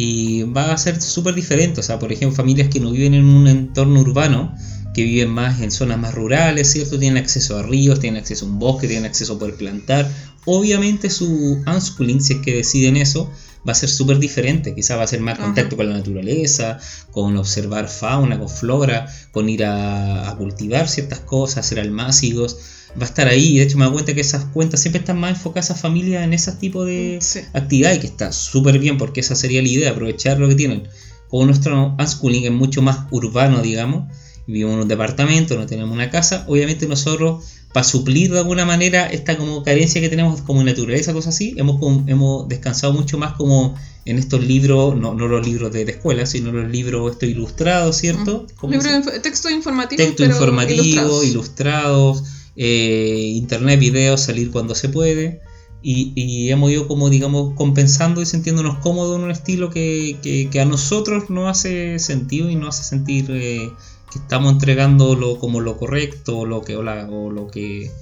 y 0.00 0.44
va 0.44 0.72
a 0.72 0.78
ser 0.78 1.02
súper 1.02 1.34
diferente. 1.34 1.80
O 1.80 1.82
sea, 1.82 1.98
por 1.98 2.12
ejemplo, 2.12 2.36
familias 2.36 2.68
que 2.68 2.78
no 2.78 2.92
viven 2.92 3.14
en 3.14 3.24
un 3.24 3.48
entorno 3.48 3.98
urbano, 3.98 4.54
que 4.94 5.02
viven 5.02 5.28
más 5.28 5.60
en 5.60 5.72
zonas 5.72 5.98
más 5.98 6.14
rurales, 6.14 6.70
¿cierto? 6.70 7.00
Tienen 7.00 7.20
acceso 7.20 7.58
a 7.58 7.64
ríos, 7.64 7.98
tienen 7.98 8.20
acceso 8.20 8.46
a 8.46 8.48
un 8.48 8.60
bosque, 8.60 8.86
tienen 8.86 9.06
acceso 9.06 9.32
a 9.32 9.38
poder 9.40 9.56
plantar. 9.56 10.08
Obviamente 10.44 11.10
su 11.10 11.64
unschooling, 11.66 12.22
si 12.22 12.34
es 12.34 12.38
que 12.42 12.54
deciden 12.54 12.96
eso, 12.96 13.28
va 13.68 13.72
a 13.72 13.74
ser 13.74 13.88
súper 13.88 14.20
diferente. 14.20 14.72
Quizás 14.72 14.98
va 14.98 15.02
a 15.02 15.08
ser 15.08 15.20
más 15.20 15.36
contacto 15.36 15.76
con 15.76 15.90
la 15.90 15.96
naturaleza, 15.96 16.78
con 17.10 17.36
observar 17.36 17.88
fauna, 17.88 18.38
con 18.38 18.48
flora, 18.48 19.12
con 19.32 19.48
ir 19.48 19.64
a, 19.64 20.30
a 20.30 20.36
cultivar 20.36 20.88
ciertas 20.88 21.18
cosas, 21.18 21.66
hacer 21.66 21.80
almácigos 21.80 22.77
va 22.96 23.02
a 23.02 23.08
estar 23.08 23.28
ahí. 23.28 23.58
De 23.58 23.64
hecho, 23.64 23.78
me 23.78 23.84
doy 23.84 23.94
cuenta 23.94 24.14
que 24.14 24.20
esas 24.20 24.44
cuentas 24.46 24.80
siempre 24.80 25.00
están 25.00 25.18
más 25.18 25.30
enfocadas 25.30 25.70
a 25.70 25.74
familias 25.74 26.24
en 26.24 26.32
ese 26.32 26.52
tipo 26.52 26.84
de 26.84 27.18
actividades, 27.52 27.98
que 27.98 28.06
está 28.06 28.32
súper 28.32 28.78
bien 28.78 28.98
porque 28.98 29.20
esa 29.20 29.34
sería 29.34 29.62
la 29.62 29.68
idea, 29.68 29.90
aprovechar 29.90 30.38
lo 30.38 30.48
que 30.48 30.54
tienen. 30.54 30.88
Como 31.28 31.44
nuestro 31.46 31.94
unschooling 31.98 32.44
es 32.44 32.52
mucho 32.52 32.80
más 32.80 33.06
urbano, 33.10 33.60
digamos, 33.60 34.10
vivimos 34.46 34.74
en 34.74 34.80
un 34.80 34.88
departamento, 34.88 35.56
no 35.56 35.66
tenemos 35.66 35.92
una 35.92 36.08
casa, 36.08 36.44
obviamente 36.48 36.86
nosotros, 36.86 37.44
para 37.74 37.84
suplir 37.84 38.32
de 38.32 38.38
alguna 38.38 38.64
manera 38.64 39.06
esta 39.06 39.36
como 39.36 39.62
carencia 39.62 40.00
que 40.00 40.08
tenemos 40.08 40.40
como 40.40 40.64
naturaleza, 40.64 41.12
cosas 41.12 41.34
así, 41.34 41.54
hemos, 41.58 41.78
hemos 42.06 42.48
descansado 42.48 42.94
mucho 42.94 43.18
más 43.18 43.34
como 43.34 43.74
en 44.06 44.18
estos 44.18 44.42
libros, 44.42 44.96
no, 44.96 45.12
no 45.12 45.28
los 45.28 45.46
libros 45.46 45.70
de, 45.70 45.84
la 45.84 45.90
escuela, 45.90 46.24
sino 46.24 46.50
los 46.50 46.70
libros 46.70 47.12
estos 47.12 47.28
ilustrados, 47.28 47.96
¿cierto? 47.98 48.46
Libros, 48.62 49.22
texto 49.22 49.50
informativo. 49.50 50.02
Texto 50.02 50.24
informativo, 50.24 51.22
ilustrados 51.22 52.22
eh, 52.60 53.32
internet, 53.36 53.78
videos, 53.78 54.20
salir 54.20 54.50
cuando 54.50 54.74
se 54.74 54.88
puede. 54.88 55.40
Y, 55.80 56.50
hemos 56.50 56.72
ido 56.72 56.88
como 56.88 57.08
digamos 57.08 57.54
compensando 57.54 58.20
y 58.20 58.26
sintiéndonos 58.26 58.78
cómodos 58.78 59.16
en 59.16 59.22
un 59.22 59.30
estilo 59.30 59.70
que, 59.70 60.50
a 60.60 60.64
nosotros 60.64 61.30
no 61.30 61.48
hace 61.48 62.00
sentido 62.00 62.50
y 62.50 62.56
no 62.56 62.66
hace 62.66 62.82
sentir 62.82 63.26
eh, 63.30 63.70
que 64.10 64.18
estamos 64.18 64.52
entregando 64.52 65.14
lo, 65.14 65.38
como 65.38 65.60
lo 65.60 65.76
correcto 65.76 66.38
o 66.38 66.46
lo 66.46 66.62
que, 66.62 66.76
o, 66.76 66.82
lo 66.82 67.46
que 67.46 67.92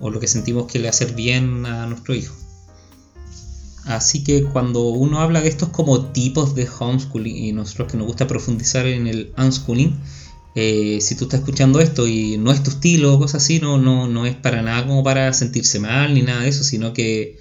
o 0.00 0.10
lo 0.10 0.20
que 0.20 0.26
sentimos 0.26 0.70
que 0.70 0.78
le 0.78 0.88
hace 0.88 1.06
bien 1.06 1.64
a 1.64 1.86
nuestro 1.86 2.14
hijo. 2.14 2.34
Así 3.86 4.22
que 4.22 4.44
cuando 4.44 4.88
uno 4.88 5.20
habla 5.20 5.40
de 5.40 5.48
estos 5.48 5.70
como 5.70 6.06
tipos 6.06 6.54
de 6.54 6.68
homeschooling 6.78 7.36
y 7.36 7.52
nosotros 7.52 7.90
que 7.90 7.96
nos 7.96 8.06
gusta 8.06 8.26
profundizar 8.26 8.86
en 8.86 9.06
el 9.06 9.32
unschooling, 9.38 9.98
eh, 10.54 10.98
si 11.00 11.16
tú 11.16 11.24
estás 11.24 11.40
escuchando 11.40 11.80
esto 11.80 12.06
y 12.06 12.38
no 12.38 12.52
es 12.52 12.62
tu 12.62 12.70
estilo 12.70 13.14
o 13.14 13.18
cosas 13.18 13.42
así, 13.42 13.58
no, 13.58 13.78
no, 13.78 14.06
no 14.06 14.26
es 14.26 14.36
para 14.36 14.62
nada 14.62 14.86
como 14.86 15.02
para 15.02 15.32
sentirse 15.32 15.80
mal 15.80 16.14
ni 16.14 16.22
nada 16.22 16.42
de 16.42 16.48
eso, 16.48 16.62
sino 16.62 16.92
que 16.92 17.38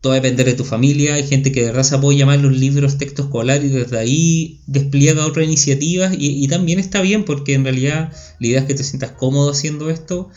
todo 0.00 0.12
depende 0.12 0.44
de 0.44 0.54
tu 0.54 0.64
familia. 0.64 1.14
Hay 1.14 1.26
gente 1.26 1.50
que 1.50 1.62
de 1.62 1.66
verdad 1.66 1.82
se 1.82 1.96
apoya 1.96 2.26
más 2.26 2.40
los 2.40 2.56
libros, 2.56 2.98
textos 2.98 3.26
escolares 3.26 3.64
y 3.64 3.74
desde 3.74 3.98
ahí 3.98 4.60
despliega 4.66 5.26
otras 5.26 5.46
iniciativas 5.46 6.14
y, 6.16 6.44
y, 6.44 6.48
también 6.48 6.78
está 6.78 7.00
bien 7.02 7.24
porque 7.24 7.54
en 7.54 7.64
realidad 7.64 8.12
la 8.38 8.46
idea 8.46 8.60
es 8.60 8.66
que 8.66 8.74
te 8.74 8.84
sientas 8.84 9.12
cómodo 9.12 9.50
haciendo 9.50 9.90
esto. 9.90 10.30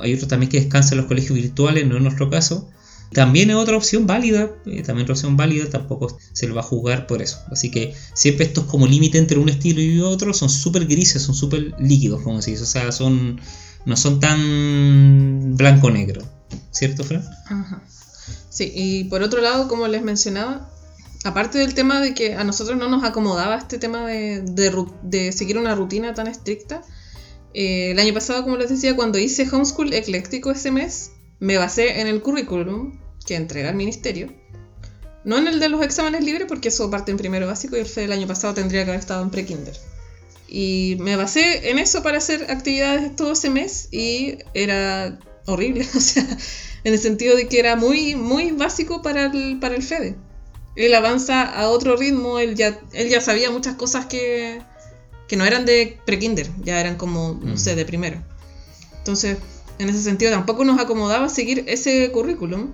Hay 0.00 0.14
otros 0.14 0.28
también 0.28 0.50
que 0.50 0.60
descansan 0.60 0.94
en 0.94 0.98
los 0.98 1.08
colegios 1.08 1.34
virtuales, 1.34 1.86
no 1.86 1.96
en 1.96 2.04
nuestro 2.04 2.30
caso. 2.30 2.70
También 3.12 3.50
es 3.50 3.56
otra 3.56 3.76
opción 3.76 4.06
válida, 4.06 4.50
eh, 4.66 4.82
también 4.82 5.04
otra 5.04 5.14
opción 5.14 5.36
válida, 5.36 5.70
tampoco 5.70 6.16
se 6.32 6.46
le 6.46 6.52
va 6.52 6.60
a 6.60 6.64
jugar 6.64 7.06
por 7.06 7.22
eso. 7.22 7.38
Así 7.50 7.70
que 7.70 7.94
siempre 8.14 8.46
estos 8.46 8.64
como 8.64 8.86
límite 8.86 9.18
entre 9.18 9.38
un 9.38 9.48
estilo 9.48 9.80
y 9.80 10.00
otro 10.00 10.34
son 10.34 10.50
súper 10.50 10.86
grises, 10.86 11.22
son 11.22 11.34
súper 11.34 11.74
líquidos, 11.78 12.22
como 12.22 12.42
se. 12.42 12.60
O 12.60 12.66
sea, 12.66 12.90
son, 12.92 13.40
no 13.86 13.96
son 13.96 14.20
tan 14.20 15.56
blanco-negro. 15.56 16.22
¿Cierto, 16.70 17.04
Fran? 17.04 17.24
Ajá. 17.46 17.82
Sí, 18.48 18.72
y 18.74 19.04
por 19.04 19.22
otro 19.22 19.40
lado, 19.40 19.68
como 19.68 19.88
les 19.88 20.02
mencionaba, 20.02 20.70
aparte 21.24 21.58
del 21.58 21.74
tema 21.74 22.00
de 22.00 22.14
que 22.14 22.34
a 22.34 22.44
nosotros 22.44 22.78
no 22.78 22.88
nos 22.88 23.02
acomodaba 23.02 23.56
este 23.56 23.78
tema 23.78 24.06
de, 24.06 24.42
de, 25.02 25.32
seguir 25.32 25.58
una 25.58 25.74
rutina 25.74 26.14
tan 26.14 26.28
estricta, 26.28 26.82
eh, 27.52 27.90
el 27.92 27.98
año 27.98 28.14
pasado, 28.14 28.44
como 28.44 28.56
les 28.56 28.70
decía, 28.70 28.94
cuando 28.94 29.18
hice 29.18 29.48
homeschool 29.50 29.92
ecléctico 29.92 30.50
ese 30.50 30.70
mes, 30.70 31.10
me 31.44 31.58
basé 31.58 32.00
en 32.00 32.06
el 32.06 32.22
currículum 32.22 32.98
que 33.26 33.34
entrega 33.34 33.68
el 33.68 33.76
ministerio. 33.76 34.32
No 35.24 35.36
en 35.36 35.46
el 35.46 35.60
de 35.60 35.68
los 35.68 35.82
exámenes 35.82 36.24
libres, 36.24 36.46
porque 36.48 36.68
eso 36.68 36.90
parte 36.90 37.10
en 37.10 37.18
primero 37.18 37.46
básico 37.46 37.76
y 37.76 37.80
el 37.80 37.86
FE 37.86 38.00
del 38.02 38.12
año 38.12 38.26
pasado 38.26 38.54
tendría 38.54 38.82
que 38.84 38.90
haber 38.90 39.00
estado 39.00 39.22
en 39.22 39.28
pre-kinder. 39.28 39.74
Y 40.48 40.96
me 41.00 41.16
basé 41.16 41.68
en 41.68 41.78
eso 41.78 42.02
para 42.02 42.16
hacer 42.16 42.50
actividades 42.50 43.14
todo 43.14 43.32
ese 43.32 43.50
mes 43.50 43.88
y 43.92 44.38
era 44.54 45.18
horrible, 45.44 45.86
o 45.94 46.00
sea, 46.00 46.26
en 46.82 46.94
el 46.94 46.98
sentido 46.98 47.36
de 47.36 47.46
que 47.46 47.58
era 47.58 47.76
muy, 47.76 48.14
muy 48.14 48.52
básico 48.52 49.02
para 49.02 49.26
el, 49.26 49.58
para 49.60 49.74
el 49.74 49.82
FEDE. 49.82 50.16
Él 50.76 50.94
avanza 50.94 51.42
a 51.42 51.68
otro 51.68 51.94
ritmo, 51.96 52.38
él 52.38 52.54
ya, 52.54 52.80
él 52.94 53.10
ya 53.10 53.20
sabía 53.20 53.50
muchas 53.50 53.74
cosas 53.74 54.06
que, 54.06 54.62
que 55.28 55.36
no 55.36 55.44
eran 55.44 55.66
de 55.66 55.98
pre-kinder, 56.06 56.48
ya 56.62 56.80
eran 56.80 56.96
como, 56.96 57.38
no 57.42 57.58
sé, 57.58 57.76
de 57.76 57.84
primero. 57.84 58.22
Entonces, 58.96 59.36
en 59.78 59.88
ese 59.88 60.02
sentido, 60.02 60.30
tampoco 60.30 60.64
nos 60.64 60.80
acomodaba 60.80 61.28
seguir 61.28 61.64
ese 61.66 62.10
currículum 62.12 62.72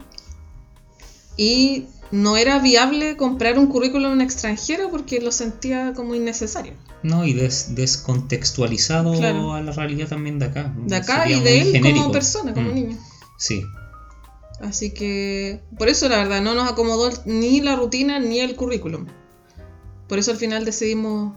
y 1.37 1.87
no 2.11 2.37
era 2.37 2.59
viable 2.59 3.17
comprar 3.17 3.59
un 3.59 3.69
currículum 3.69 4.21
extranjero 4.21 4.91
porque 4.91 5.21
lo 5.21 5.33
sentía 5.33 5.95
como 5.95 6.15
innecesario. 6.15 6.75
No, 7.03 7.25
y 7.25 7.33
descontextualizado 7.33 9.55
a 9.55 9.63
la 9.63 9.73
realidad 9.73 10.09
también 10.09 10.39
de 10.39 10.47
acá. 10.47 10.75
De 10.77 10.97
acá 10.97 11.29
y 11.29 11.41
de 11.41 11.63
él 11.63 11.81
como 11.81 12.13
persona, 12.13 12.53
como 12.53 12.71
mm. 12.71 12.75
niño. 12.75 12.99
Sí. 13.39 13.65
Así 14.61 14.91
que 14.91 15.61
por 15.79 15.89
eso 15.89 16.09
la 16.09 16.19
verdad 16.19 16.43
no 16.43 16.55
nos 16.55 16.71
acomodó 16.71 17.11
ni 17.25 17.61
la 17.61 17.77
rutina 17.77 18.19
ni 18.19 18.41
el 18.41 18.57
currículum. 18.57 19.07
Por 20.09 20.19
eso 20.19 20.33
al 20.33 20.37
final 20.37 20.65
decidimos 20.65 21.35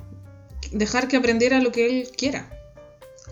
dejar 0.71 1.08
que 1.08 1.15
aprendiera 1.15 1.62
lo 1.62 1.71
que 1.71 1.86
él 1.86 2.10
quiera. 2.17 2.49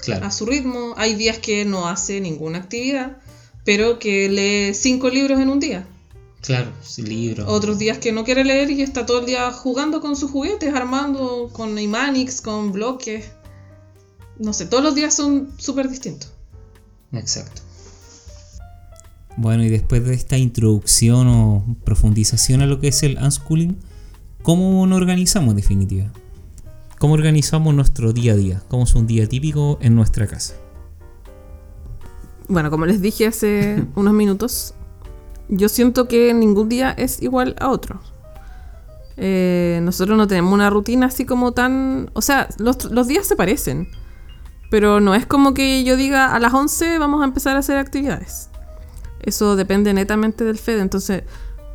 Claro. 0.01 0.25
A 0.25 0.31
su 0.31 0.45
ritmo. 0.45 0.93
Hay 0.97 1.15
días 1.15 1.39
que 1.39 1.65
no 1.65 1.87
hace 1.87 2.21
ninguna 2.21 2.59
actividad, 2.59 3.17
pero 3.65 3.99
que 3.99 4.29
lee 4.29 4.73
cinco 4.73 5.09
libros 5.09 5.39
en 5.39 5.49
un 5.49 5.59
día. 5.59 5.87
Claro, 6.41 6.71
libros. 6.97 7.47
Otros 7.47 7.77
días 7.77 7.99
que 7.99 8.11
no 8.11 8.23
quiere 8.23 8.43
leer 8.43 8.71
y 8.71 8.81
está 8.81 9.05
todo 9.05 9.19
el 9.19 9.27
día 9.27 9.51
jugando 9.51 10.01
con 10.01 10.15
sus 10.15 10.31
juguetes, 10.31 10.73
armando 10.73 11.49
con 11.53 11.77
Imanix, 11.77 12.41
con 12.41 12.71
bloques. 12.71 13.29
No 14.39 14.53
sé, 14.53 14.65
todos 14.65 14.83
los 14.83 14.95
días 14.95 15.13
son 15.13 15.49
súper 15.57 15.87
distintos. 15.87 16.31
Exacto. 17.13 17.61
Bueno, 19.37 19.63
y 19.63 19.69
después 19.69 20.03
de 20.03 20.15
esta 20.15 20.37
introducción 20.37 21.27
o 21.27 21.77
profundización 21.83 22.61
a 22.61 22.65
lo 22.65 22.79
que 22.79 22.87
es 22.87 23.03
el 23.03 23.17
unschooling, 23.17 23.77
¿cómo 24.41 24.85
nos 24.87 24.97
organizamos 24.97 25.51
en 25.51 25.57
definitiva? 25.57 26.11
¿Cómo 27.01 27.15
organizamos 27.15 27.73
nuestro 27.73 28.13
día 28.13 28.33
a 28.33 28.35
día? 28.35 28.61
¿Cómo 28.67 28.83
es 28.83 28.93
un 28.93 29.07
día 29.07 29.27
típico 29.27 29.79
en 29.81 29.95
nuestra 29.95 30.27
casa? 30.27 30.53
Bueno, 32.47 32.69
como 32.69 32.85
les 32.85 33.01
dije 33.01 33.25
hace 33.25 33.83
unos 33.95 34.13
minutos, 34.13 34.75
yo 35.49 35.67
siento 35.67 36.07
que 36.07 36.31
ningún 36.35 36.69
día 36.69 36.91
es 36.91 37.19
igual 37.23 37.55
a 37.59 37.69
otro. 37.69 37.99
Eh, 39.17 39.79
nosotros 39.81 40.15
no 40.15 40.27
tenemos 40.27 40.53
una 40.53 40.69
rutina 40.69 41.07
así 41.07 41.25
como 41.25 41.53
tan... 41.53 42.11
O 42.13 42.21
sea, 42.21 42.47
los, 42.59 42.85
los 42.91 43.07
días 43.07 43.25
se 43.25 43.35
parecen, 43.35 43.87
pero 44.69 44.99
no 44.99 45.15
es 45.15 45.25
como 45.25 45.55
que 45.55 45.83
yo 45.83 45.97
diga 45.97 46.35
a 46.35 46.39
las 46.39 46.53
11 46.53 46.99
vamos 46.99 47.23
a 47.23 47.25
empezar 47.25 47.55
a 47.55 47.61
hacer 47.61 47.77
actividades. 47.77 48.51
Eso 49.23 49.55
depende 49.55 49.91
netamente 49.95 50.43
del 50.43 50.59
FED. 50.59 50.79
Entonces, 50.79 51.23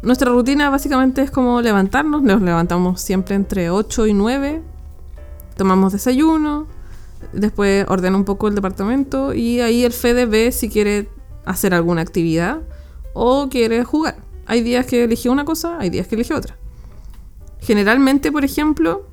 nuestra 0.02 0.30
rutina 0.30 0.70
básicamente 0.70 1.22
es 1.22 1.32
como 1.32 1.60
levantarnos. 1.62 2.22
Nos 2.22 2.42
levantamos 2.42 3.00
siempre 3.00 3.34
entre 3.34 3.70
8 3.70 4.06
y 4.06 4.14
9. 4.14 4.75
Tomamos 5.56 5.92
desayuno. 5.92 6.66
Después 7.32 7.86
ordena 7.88 8.16
un 8.16 8.24
poco 8.24 8.48
el 8.48 8.54
departamento. 8.54 9.34
Y 9.34 9.60
ahí 9.60 9.84
el 9.84 9.92
FED 9.92 10.28
ve 10.28 10.52
si 10.52 10.68
quiere 10.68 11.08
hacer 11.44 11.74
alguna 11.74 12.02
actividad 12.02 12.60
o 13.14 13.48
quiere 13.48 13.84
jugar. 13.84 14.16
Hay 14.46 14.62
días 14.62 14.86
que 14.86 15.04
elige 15.04 15.28
una 15.28 15.44
cosa, 15.44 15.78
hay 15.78 15.90
días 15.90 16.06
que 16.06 16.14
elige 16.14 16.34
otra. 16.34 16.56
Generalmente, 17.60 18.30
por 18.30 18.44
ejemplo, 18.44 19.06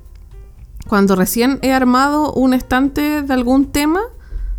cuando 0.86 1.16
recién 1.16 1.58
he 1.62 1.72
armado 1.72 2.32
un 2.34 2.54
estante 2.54 3.22
de 3.22 3.32
algún 3.32 3.72
tema, 3.72 4.00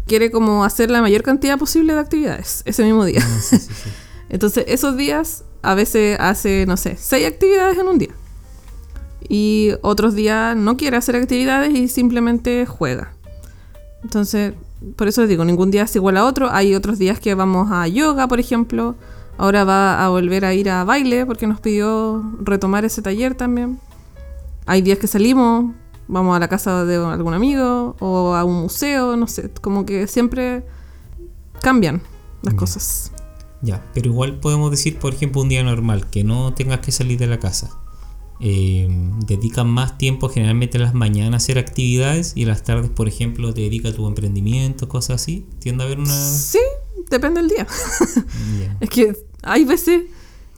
quiere 0.07 0.31
como 0.31 0.63
hacer 0.63 0.89
la 0.89 1.01
mayor 1.01 1.23
cantidad 1.23 1.57
posible 1.57 1.93
de 1.93 1.99
actividades 1.99 2.63
ese 2.65 2.83
mismo 2.83 3.05
día. 3.05 3.21
Ah, 3.23 3.57
Entonces, 4.29 4.65
esos 4.67 4.97
días 4.97 5.45
a 5.61 5.75
veces 5.75 6.17
hace, 6.19 6.65
no 6.67 6.77
sé, 6.77 6.97
seis 6.97 7.27
actividades 7.27 7.77
en 7.77 7.87
un 7.87 7.99
día. 7.99 8.13
Y 9.29 9.71
otros 9.81 10.15
días 10.15 10.55
no 10.55 10.77
quiere 10.77 10.97
hacer 10.97 11.15
actividades 11.15 11.73
y 11.73 11.87
simplemente 11.87 12.65
juega. 12.65 13.13
Entonces, 14.03 14.53
por 14.95 15.07
eso 15.07 15.21
les 15.21 15.29
digo, 15.29 15.45
ningún 15.45 15.71
día 15.71 15.83
es 15.83 15.95
igual 15.95 16.17
a 16.17 16.25
otro. 16.25 16.51
Hay 16.51 16.75
otros 16.75 16.99
días 16.99 17.19
que 17.19 17.33
vamos 17.33 17.69
a 17.71 17.87
yoga, 17.87 18.27
por 18.27 18.39
ejemplo. 18.39 18.95
Ahora 19.37 19.63
va 19.63 20.05
a 20.05 20.09
volver 20.09 20.45
a 20.45 20.53
ir 20.53 20.69
a 20.69 20.83
baile 20.83 21.25
porque 21.25 21.47
nos 21.47 21.59
pidió 21.59 22.23
retomar 22.39 22.85
ese 22.85 23.01
taller 23.01 23.35
también. 23.35 23.79
Hay 24.65 24.81
días 24.81 24.97
que 24.97 25.07
salimos, 25.07 25.73
vamos 26.07 26.35
a 26.35 26.39
la 26.39 26.47
casa 26.47 26.85
de 26.85 26.95
algún 26.95 27.33
amigo 27.33 27.95
o 27.99 28.33
a 28.33 28.43
un 28.43 28.61
museo, 28.61 29.17
no 29.17 29.27
sé, 29.27 29.49
como 29.61 29.85
que 29.85 30.07
siempre 30.07 30.63
cambian 31.61 32.01
las 32.41 32.53
cosas. 32.53 33.11
Ya, 33.61 33.83
pero 33.93 34.09
igual 34.09 34.39
podemos 34.39 34.71
decir, 34.71 34.99
por 34.99 35.13
ejemplo, 35.13 35.41
un 35.41 35.49
día 35.49 35.63
normal, 35.63 36.07
que 36.09 36.23
no 36.23 36.53
tengas 36.53 36.79
que 36.79 36.91
salir 36.91 37.17
de 37.17 37.27
la 37.27 37.39
casa. 37.39 37.71
Eh, 38.41 38.87
dedican 39.25 39.67
más 39.67 39.97
tiempo 39.97 40.27
generalmente 40.27 40.77
en 40.77 40.83
las 40.83 40.93
mañanas 40.93 41.33
a 41.33 41.37
hacer 41.37 41.57
actividades 41.57 42.33
y 42.35 42.41
en 42.41 42.49
las 42.49 42.63
tardes, 42.63 42.89
por 42.89 43.07
ejemplo, 43.07 43.53
te 43.53 43.61
dedica 43.61 43.89
a 43.89 43.93
tu 43.93 44.07
emprendimiento, 44.07 44.89
cosas 44.89 45.21
así. 45.21 45.45
¿Tiende 45.59 45.83
a 45.83 45.87
haber 45.87 45.99
una...? 45.99 46.11
Sí, 46.11 46.59
depende 47.09 47.41
del 47.41 47.49
día. 47.49 47.67
es 48.79 48.89
que 48.89 49.15
hay 49.41 49.63
veces 49.63 50.03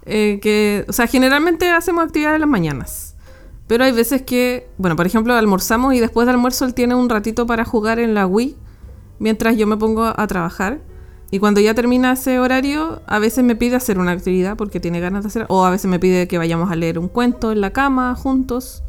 eh, 0.06 0.40
que, 0.42 0.86
o 0.88 0.94
sea, 0.94 1.08
generalmente 1.08 1.70
hacemos 1.70 2.06
actividades 2.06 2.36
en 2.36 2.42
las 2.42 2.50
mañanas. 2.50 3.16
Pero 3.68 3.84
hay 3.84 3.92
veces 3.92 4.22
que, 4.22 4.70
bueno, 4.78 4.96
por 4.96 5.06
ejemplo, 5.06 5.34
almorzamos 5.34 5.94
y 5.94 6.00
después 6.00 6.26
de 6.26 6.32
almuerzo 6.32 6.66
él 6.66 6.74
tiene 6.74 6.96
un 6.96 7.10
ratito 7.10 7.46
para 7.46 7.66
jugar 7.66 8.00
en 8.00 8.14
la 8.14 8.26
Wii 8.26 8.56
mientras 9.20 9.58
yo 9.58 9.68
me 9.68 9.78
pongo 9.78 10.06
a 10.06 10.28
trabajar. 10.28 10.80
Y 11.30 11.40
cuando 11.40 11.60
ya 11.60 11.74
termina 11.74 12.14
ese 12.14 12.40
horario, 12.40 13.02
a 13.06 13.20
veces 13.20 13.44
me 13.44 13.56
pide 13.56 13.76
hacer 13.76 14.00
una 14.00 14.12
actividad 14.12 14.56
porque 14.56 14.80
tiene 14.80 15.00
ganas 15.00 15.24
de 15.24 15.28
hacer, 15.28 15.46
o 15.50 15.66
a 15.66 15.70
veces 15.70 15.90
me 15.90 16.00
pide 16.00 16.28
que 16.28 16.38
vayamos 16.38 16.72
a 16.72 16.76
leer 16.76 17.00
un 17.00 17.10
cuento 17.10 17.52
en 17.52 17.62
la 17.62 17.72
cama 17.72 18.16
juntos. 18.16 18.84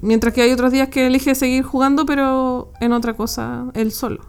Mientras 0.00 0.32
que 0.32 0.42
hay 0.42 0.52
otros 0.52 0.72
días 0.72 0.88
que 0.88 1.06
elige 1.06 1.34
seguir 1.34 1.64
jugando, 1.64 2.06
pero 2.06 2.72
en 2.80 2.92
otra 2.92 3.14
cosa, 3.14 3.66
él 3.74 3.92
solo. 3.92 4.24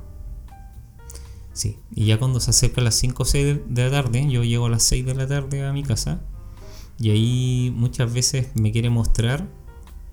Sí, 1.54 1.78
y 1.94 2.06
ya 2.08 2.18
cuando 2.18 2.40
se 2.40 2.52
acerca 2.52 2.82
a 2.82 2.84
las 2.84 2.96
5 2.96 3.24
o 3.24 3.26
6 3.26 3.60
de 3.68 3.84
la 3.84 3.92
tarde, 3.92 4.30
yo 4.30 4.44
llego 4.44 4.66
a 4.66 4.70
las 4.70 4.84
6 4.84 5.06
de 5.06 5.16
la 5.16 5.28
tarde 5.28 5.66
a 5.66 5.72
mi 5.72 5.84
casa, 5.84 6.22
y 7.00 7.12
ahí 7.12 7.74
muchas 7.76 8.14
veces 8.14 8.50
me 8.56 8.72
quiere 8.72 8.90
mostrar 8.90 9.48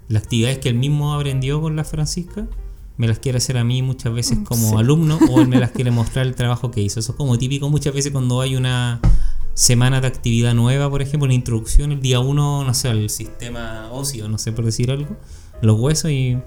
las 0.09 0.25
actividades 0.25 0.59
que 0.59 0.69
él 0.69 0.77
mismo 0.77 1.15
aprendió 1.15 1.61
con 1.61 1.75
la 1.75 1.85
Francisca, 1.85 2.47
me 2.97 3.07
las 3.07 3.19
quiere 3.19 3.39
hacer 3.39 3.59
a 3.59 3.65
mí 3.65 3.83
muchas 3.83 4.13
veces 4.13 4.39
como 4.45 4.79
alumno 4.79 5.19
o 5.31 5.41
él 5.41 5.49
me 5.49 5.59
las 5.59 5.71
quiere 5.71 5.91
mostrar 5.93 6.27
el 6.27 6.35
trabajo 6.35 6.71
que 6.71 6.81
hizo. 6.81 7.01
Eso 7.01 7.13
es 7.13 7.17
como 7.17 7.39
típico 7.39 7.69
muchas 7.69 7.95
veces 7.95 8.13
cuando 8.13 8.41
hay 8.41 8.57
una 8.57 9.01
semana 9.55 10.01
de 10.01 10.07
actividad 10.07 10.55
nueva, 10.55 10.91
por 10.91 11.03
ejemplo, 11.03 11.25
una 11.25 11.35
introducción, 11.35 11.93
el 11.93 12.01
día 12.01 12.21
uno, 12.21 12.65
no 12.65 12.75
sé, 12.75 12.89
al 12.89 13.09
sistema 13.11 13.91
óseo, 13.91 14.29
no 14.29 14.39
sé 14.39 14.53
por 14.53 14.65
decir 14.65 14.91
algo, 14.91 15.17
los 15.63 15.81
huesos 15.81 16.11
y 16.11 16.39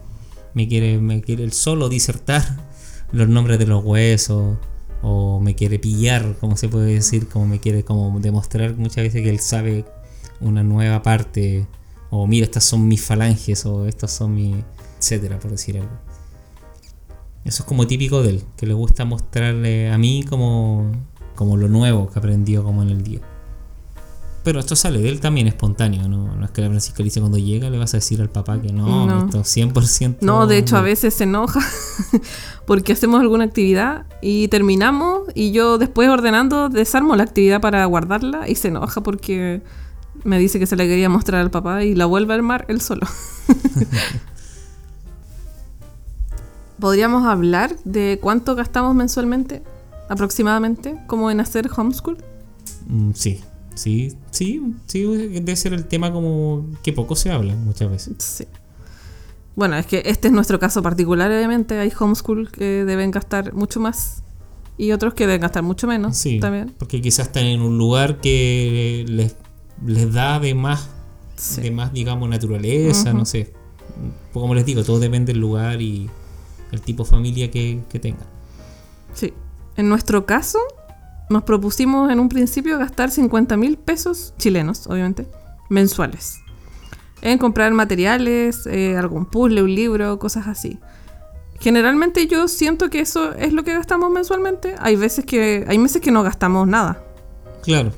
me 0.53 0.67
quiere, 0.67 0.99
me 0.99 1.21
quiere 1.21 1.43
el 1.43 1.53
solo 1.53 1.89
disertar 1.89 2.43
los 3.11 3.27
nombres 3.27 3.57
de 3.59 3.65
los 3.65 3.83
huesos 3.83 4.57
o 5.01 5.39
me 5.39 5.55
quiere 5.55 5.79
pillar, 5.79 6.35
como 6.39 6.57
se 6.57 6.69
puede 6.69 6.93
decir, 6.93 7.27
como 7.27 7.47
me 7.47 7.59
quiere 7.59 7.83
como 7.83 8.19
demostrar 8.19 8.75
muchas 8.75 9.03
veces 9.03 9.23
que 9.23 9.29
él 9.29 9.39
sabe 9.39 9.85
una 10.41 10.63
nueva 10.63 11.01
parte 11.01 11.67
o 12.09 12.25
mira, 12.27 12.45
estas 12.45 12.63
son 12.63 12.87
mis 12.87 13.01
falanges, 13.01 13.65
o 13.65 13.85
estas 13.85 14.11
son 14.11 14.33
mis. 14.35 14.55
etcétera, 14.97 15.39
por 15.39 15.51
decir 15.51 15.77
algo. 15.77 15.91
Eso 17.45 17.63
es 17.63 17.67
como 17.67 17.87
típico 17.87 18.21
de 18.21 18.29
él, 18.29 18.43
que 18.57 18.65
le 18.65 18.73
gusta 18.73 19.05
mostrarle 19.05 19.89
a 19.89 19.97
mí 19.97 20.23
como, 20.27 20.91
como 21.35 21.57
lo 21.57 21.67
nuevo 21.67 22.09
que 22.09 22.19
aprendió 22.19 22.63
como 22.63 22.83
en 22.83 22.89
el 22.89 23.03
día. 23.03 23.21
Pero 24.43 24.59
esto 24.59 24.75
sale 24.75 24.99
de 24.99 25.09
él 25.09 25.19
también 25.19 25.47
espontáneo, 25.47 26.07
¿no? 26.07 26.35
No 26.35 26.45
es 26.45 26.51
que 26.51 26.61
la 26.61 26.69
Francisca 26.69 27.03
dice 27.03 27.19
cuando 27.19 27.37
llega 27.37 27.69
le 27.69 27.77
vas 27.77 27.93
a 27.93 27.97
decir 27.97 28.21
al 28.21 28.29
papá 28.29 28.61
que 28.61 28.71
no, 28.71 29.05
no. 29.05 29.25
esto 29.25 29.39
100%. 29.41 30.17
No, 30.21 30.47
de 30.47 30.57
hecho 30.57 30.77
a 30.77 30.81
veces 30.81 31.13
se 31.13 31.25
enoja 31.25 31.59
porque 32.65 32.93
hacemos 32.93 33.19
alguna 33.19 33.43
actividad 33.43 34.05
y 34.21 34.47
terminamos 34.47 35.23
y 35.35 35.51
yo 35.51 35.77
después 35.77 36.07
ordenando 36.09 36.69
desarmo 36.69 37.15
la 37.15 37.23
actividad 37.23 37.59
para 37.59 37.83
guardarla 37.85 38.47
y 38.47 38.55
se 38.55 38.69
enoja 38.69 39.01
porque 39.01 39.61
me 40.23 40.39
dice 40.39 40.57
que 40.57 40.65
se 40.65 40.75
la 40.75 40.85
quería 40.85 41.09
mostrar 41.09 41.41
al 41.41 41.51
papá 41.51 41.83
y 41.83 41.93
la 41.95 42.05
vuelve 42.05 42.33
a 42.33 42.37
armar 42.37 42.65
él 42.69 42.81
solo. 42.81 43.07
¿Podríamos 46.79 47.25
hablar 47.25 47.75
de 47.83 48.19
cuánto 48.21 48.55
gastamos 48.55 48.95
mensualmente, 48.95 49.63
aproximadamente, 50.09 50.97
como 51.07 51.29
en 51.29 51.39
hacer 51.39 51.69
homeschool? 51.75 52.17
Mm, 52.87 53.11
sí, 53.13 53.41
sí, 53.75 54.15
sí, 54.31 54.75
sí, 54.85 55.05
debe 55.05 55.55
ser 55.55 55.73
el 55.73 55.85
tema 55.85 56.11
como 56.11 56.65
que 56.81 56.93
poco 56.93 57.15
se 57.15 57.31
habla 57.31 57.55
muchas 57.55 57.89
veces. 57.89 58.15
Sí. 58.19 58.45
Bueno, 59.55 59.75
es 59.75 59.85
que 59.85 60.03
este 60.05 60.29
es 60.29 60.33
nuestro 60.33 60.59
caso 60.59 60.81
particular, 60.81 61.29
obviamente. 61.31 61.77
Hay 61.79 61.91
homeschool 61.97 62.51
que 62.51 62.85
deben 62.85 63.11
gastar 63.11 63.53
mucho 63.53 63.79
más 63.79 64.23
y 64.77 64.93
otros 64.93 65.13
que 65.13 65.27
deben 65.27 65.41
gastar 65.41 65.63
mucho 65.63 65.85
menos 65.85 66.15
sí, 66.15 66.39
también. 66.39 66.73
Porque 66.77 67.01
quizás 67.01 67.27
están 67.27 67.43
en 67.43 67.61
un 67.61 67.77
lugar 67.77 68.21
que 68.21 69.05
les 69.07 69.35
les 69.85 70.11
da 70.11 70.39
de 70.39 70.53
más, 70.53 70.89
de 71.61 71.71
más 71.71 71.93
digamos, 71.93 72.29
naturaleza, 72.29 73.13
no 73.13 73.25
sé. 73.25 73.53
Como 74.33 74.55
les 74.55 74.65
digo, 74.65 74.83
todo 74.83 74.99
depende 74.99 75.33
del 75.33 75.41
lugar 75.41 75.81
y 75.81 76.09
el 76.71 76.81
tipo 76.81 77.03
de 77.03 77.09
familia 77.09 77.51
que, 77.51 77.81
que 77.89 77.99
tengan. 77.99 78.27
Sí. 79.13 79.33
En 79.75 79.89
nuestro 79.89 80.25
caso, 80.25 80.59
nos 81.29 81.43
propusimos 81.43 82.11
en 82.11 82.19
un 82.19 82.29
principio 82.29 82.77
gastar 82.77 83.11
50 83.11 83.55
mil 83.57 83.77
pesos 83.77 84.33
chilenos, 84.37 84.87
obviamente, 84.87 85.27
mensuales. 85.69 86.39
En 87.21 87.37
comprar 87.37 87.71
materiales, 87.73 88.65
eh, 88.65 88.97
algún 88.97 89.25
puzzle, 89.25 89.63
un 89.63 89.73
libro, 89.73 90.19
cosas 90.19 90.47
así. 90.47 90.79
Generalmente 91.59 92.25
yo 92.27 92.47
siento 92.47 92.89
que 92.89 93.01
eso 93.01 93.33
es 93.33 93.53
lo 93.53 93.63
que 93.63 93.73
gastamos 93.73 94.09
mensualmente. 94.11 94.75
Hay 94.79 94.95
veces 94.95 95.25
que 95.25 95.65
hay 95.67 95.77
meses 95.77 96.01
que 96.01 96.11
no 96.11 96.23
gastamos 96.23 96.67
nada. 96.67 97.03
Claro. 97.61 97.91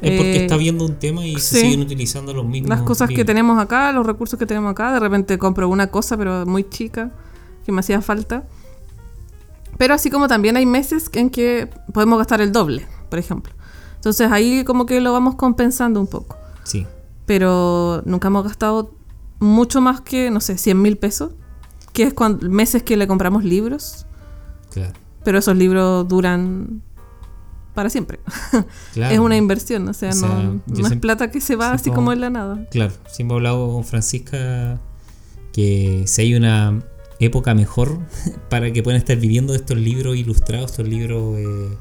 Es 0.00 0.16
porque 0.16 0.42
está 0.42 0.54
eh, 0.56 0.58
viendo 0.58 0.84
un 0.84 0.94
tema 0.94 1.24
y 1.24 1.38
se 1.38 1.60
siguen 1.60 1.80
utilizando 1.80 2.32
los 2.32 2.44
mismos. 2.44 2.70
Las 2.70 2.82
cosas 2.82 3.08
que 3.10 3.24
tenemos 3.24 3.58
acá, 3.58 3.92
los 3.92 4.04
recursos 4.04 4.38
que 4.38 4.46
tenemos 4.46 4.72
acá. 4.72 4.92
De 4.92 5.00
repente 5.00 5.38
compro 5.38 5.68
una 5.68 5.88
cosa, 5.88 6.16
pero 6.16 6.44
muy 6.46 6.68
chica, 6.68 7.12
que 7.64 7.72
me 7.72 7.80
hacía 7.80 8.00
falta. 8.00 8.44
Pero 9.78 9.94
así 9.94 10.10
como 10.10 10.28
también 10.28 10.56
hay 10.56 10.66
meses 10.66 11.10
en 11.12 11.30
que 11.30 11.68
podemos 11.92 12.18
gastar 12.18 12.40
el 12.40 12.52
doble, 12.52 12.86
por 13.08 13.18
ejemplo. 13.18 13.52
Entonces 13.94 14.30
ahí 14.30 14.64
como 14.64 14.86
que 14.86 15.00
lo 15.00 15.12
vamos 15.12 15.36
compensando 15.36 16.00
un 16.00 16.06
poco. 16.06 16.36
Sí. 16.64 16.86
Pero 17.26 18.02
nunca 18.04 18.28
hemos 18.28 18.44
gastado 18.44 18.94
mucho 19.38 19.80
más 19.80 20.00
que, 20.00 20.30
no 20.30 20.40
sé, 20.40 20.58
100 20.58 20.80
mil 20.80 20.96
pesos. 20.96 21.32
Que 21.92 22.04
es 22.04 22.14
cuando, 22.14 22.48
meses 22.48 22.82
que 22.82 22.96
le 22.96 23.06
compramos 23.06 23.44
libros. 23.44 24.06
Claro. 24.70 24.92
Pero 25.24 25.38
esos 25.38 25.56
libros 25.56 26.06
duran 26.08 26.82
para 27.74 27.90
siempre. 27.90 28.20
es 28.94 29.18
una 29.18 29.36
inversión, 29.36 29.88
o 29.88 29.94
sea, 29.94 30.12
no, 30.14 30.60
es 30.66 30.96
plata 30.96 31.30
que 31.30 31.40
se 31.40 31.56
va 31.56 31.72
así 31.72 31.90
como 31.90 32.12
en 32.12 32.20
la 32.20 32.30
nada. 32.30 32.66
Claro, 32.70 32.92
siempre 33.08 33.34
he 33.34 33.38
hablado 33.38 33.72
con 33.72 33.84
Francisca 33.84 34.78
que 35.52 36.04
si 36.06 36.22
hay 36.22 36.34
una 36.34 36.82
época 37.20 37.54
mejor 37.54 37.98
para 38.50 38.72
que 38.72 38.82
puedan 38.82 38.98
estar 38.98 39.16
viviendo 39.16 39.54
estos 39.54 39.78
libros 39.78 40.16
ilustrados, 40.16 40.72
estos 40.72 40.88
libros 40.88 41.38
eh, 41.38 41.76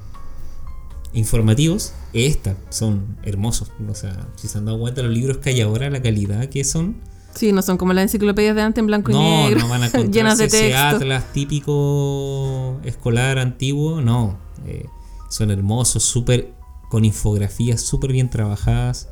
informativos, 1.14 1.94
es 2.14 2.36
esta. 2.36 2.56
Son 2.70 3.18
hermosos. 3.24 3.72
O 3.90 3.96
sea, 3.96 4.28
si 4.36 4.48
se 4.48 4.58
han 4.58 4.66
dado 4.66 4.80
cuenta 4.80 5.02
los 5.02 5.14
libros 5.14 5.38
que 5.38 5.50
hay 5.50 5.62
ahora, 5.62 5.90
la 5.90 6.02
calidad 6.02 6.48
que 6.50 6.64
son. 6.64 6.98
Sí, 7.34 7.52
no 7.52 7.62
son 7.62 7.78
como 7.78 7.94
las 7.94 8.04
enciclopedias 8.04 8.56
de 8.56 8.62
antes 8.62 8.82
en 8.82 8.88
blanco 8.88 9.12
y 9.12 9.16
negro. 9.16 9.60
No, 9.60 9.68
no 9.68 9.70
van 9.70 9.84
a 9.84 9.90
llenas 10.12 10.38
de 10.38 10.46
ese 10.46 10.76
atlas 10.76 11.32
típico 11.32 12.80
escolar 12.84 13.40
antiguo, 13.40 14.02
no. 14.02 14.38
Eh, 14.66 14.86
son 15.30 15.52
hermosos, 15.52 16.04
súper 16.04 16.52
con 16.90 17.06
infografías 17.06 17.82
súper 17.82 18.12
bien 18.12 18.30
trabajadas, 18.30 19.10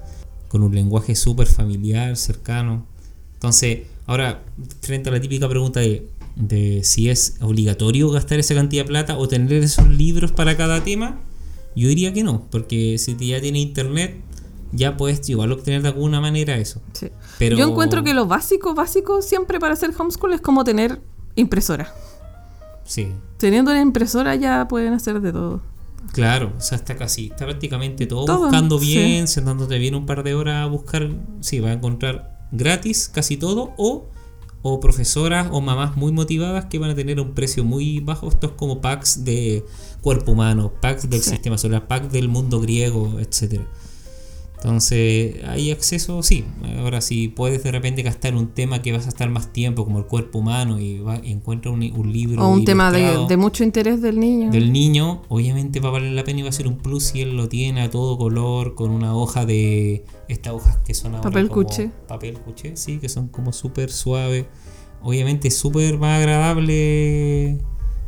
con 0.50 0.64
un 0.64 0.74
lenguaje 0.74 1.16
súper 1.16 1.48
familiar, 1.48 2.18
cercano. 2.18 2.86
Entonces, 3.34 3.82
ahora, 4.08 4.44
frente 4.82 5.10
a 5.10 5.12
la 5.12 5.22
típica 5.22 5.48
pregunta 5.48 5.80
de, 5.80 6.10
de 6.38 6.82
si 6.84 7.10
es 7.10 7.36
obligatorio 7.42 8.10
gastar 8.12 8.40
esa 8.40 8.54
cantidad 8.56 8.84
de 8.84 8.88
plata 8.88 9.18
o 9.18 9.28
tener 9.28 9.54
esos 9.64 9.88
libros 9.88 10.32
para 10.32 10.56
cada 10.56 10.84
tema, 10.84 11.20
yo 11.76 11.88
diría 11.90 12.14
que 12.14 12.24
no, 12.24 12.48
porque 12.52 12.98
si 12.98 13.16
ya 13.28 13.42
tiene 13.42 13.60
internet, 13.60 14.22
ya 14.72 14.98
puedes 14.98 15.28
igual 15.30 15.52
obtener 15.52 15.82
de 15.82 15.88
alguna 15.90 16.22
manera 16.22 16.58
eso. 16.58 16.82
Sí. 16.94 17.10
Pero- 17.40 17.58
Yo 17.58 17.68
encuentro 17.68 18.04
que 18.04 18.14
lo 18.14 18.26
básico, 18.28 18.74
básico 18.76 19.22
siempre 19.22 19.60
para 19.60 19.74
hacer 19.74 19.92
homeschool 19.98 20.34
es 20.34 20.42
como 20.42 20.64
tener 20.64 21.02
impresora. 21.36 21.94
Sí, 22.86 23.10
Teniendo 23.38 23.72
una 23.72 23.82
impresora 23.82 24.36
ya 24.36 24.68
pueden 24.68 24.94
hacer 24.94 25.20
de 25.22 25.32
todo. 25.32 25.62
claro, 26.14 26.54
o 26.58 26.62
sea, 26.62 26.78
está 26.78 26.96
casi, 26.96 27.28
está 27.28 27.46
prácticamente 27.46 28.08
todo, 28.08 28.26
Todo, 28.26 28.44
buscando 28.44 28.80
sí. 28.80 28.86
bien, 28.88 29.28
sentándote 29.28 29.78
bien 29.78 29.94
un 29.94 30.06
par 30.06 30.24
de 30.24 30.34
horas 30.36 30.64
a 30.64 30.66
buscar, 30.68 31.10
sí, 31.42 31.60
vas 31.60 31.72
a 31.72 31.74
encontrar 31.74 32.38
gratis 32.52 33.10
casi 33.14 33.36
todo 33.38 33.74
o, 33.78 34.08
o 34.62 34.80
profesoras 34.80 35.48
o 35.52 35.62
mamás 35.62 35.96
muy 35.96 36.12
motivadas 36.12 36.66
que 36.66 36.80
van 36.80 36.90
a 36.90 36.96
tener 36.96 37.20
un 37.20 37.34
precio 37.34 37.64
muy 37.64 38.00
bajo, 38.00 38.28
estos 38.30 38.52
como 38.52 38.82
packs 38.82 39.24
de 39.24 39.66
cuerpo 40.02 40.32
humano, 40.34 40.72
packs 40.82 41.10
del 41.10 41.22
Sí. 41.22 41.30
sistema 41.32 41.58
solar, 41.58 41.88
packs 41.88 42.12
del 42.12 42.28
mundo 42.28 42.60
griego, 42.60 43.20
etcétera. 43.20 43.66
Entonces, 44.58 45.36
hay 45.46 45.70
acceso, 45.70 46.24
sí. 46.24 46.44
Ahora, 46.80 47.00
si 47.02 47.28
puedes 47.28 47.62
de 47.64 47.72
repente 47.72 48.02
gastar 48.02 48.36
un 48.36 48.48
tema 48.48 48.82
que 48.82 48.92
vas 48.92 49.06
a 49.06 49.10
estar 49.10 49.30
más 49.30 49.54
tiempo, 49.54 49.86
como 49.86 50.00
el 50.00 50.06
cuerpo 50.06 50.40
humano, 50.40 50.80
y, 50.80 50.98
va, 50.98 51.20
y 51.24 51.32
encuentras 51.32 51.72
un, 51.74 51.84
un 51.96 52.12
libro 52.12 52.44
O 52.44 52.50
un 52.50 52.66
tema 52.66 52.92
de 52.92 53.38
mucho 53.38 53.64
interés 53.64 54.02
del 54.02 54.20
niño. 54.20 54.50
del 54.50 54.74
niño, 54.74 55.22
obviamente 55.30 55.80
va 55.80 55.90
a 55.90 55.92
valer 55.92 56.12
la 56.14 56.24
pena 56.24 56.40
y 56.40 56.44
va 56.44 56.50
a 56.50 56.54
ser 56.54 56.68
un 56.68 56.78
plus 56.78 57.04
si 57.04 57.22
él 57.22 57.38
lo 57.38 57.48
tiene 57.50 57.82
a 57.82 57.92
todo 57.92 58.18
color, 58.18 58.74
con 58.74 58.90
una 58.90 59.16
hoja 59.16 59.46
de. 59.46 60.06
Estas 60.28 60.54
hojas 60.54 60.78
que 60.84 60.94
son 60.94 61.14
ahora 61.14 61.22
Papel 61.22 61.48
como 61.48 61.64
cuché. 61.64 61.90
Papel 62.08 62.38
cuché, 62.40 62.76
sí, 62.76 62.98
que 62.98 63.10
son 63.10 63.28
como 63.28 63.54
súper 63.54 63.92
suaves. 63.92 64.46
Obviamente, 65.04 65.52
súper 65.52 66.00
más 66.00 66.20
agradable 66.20 67.60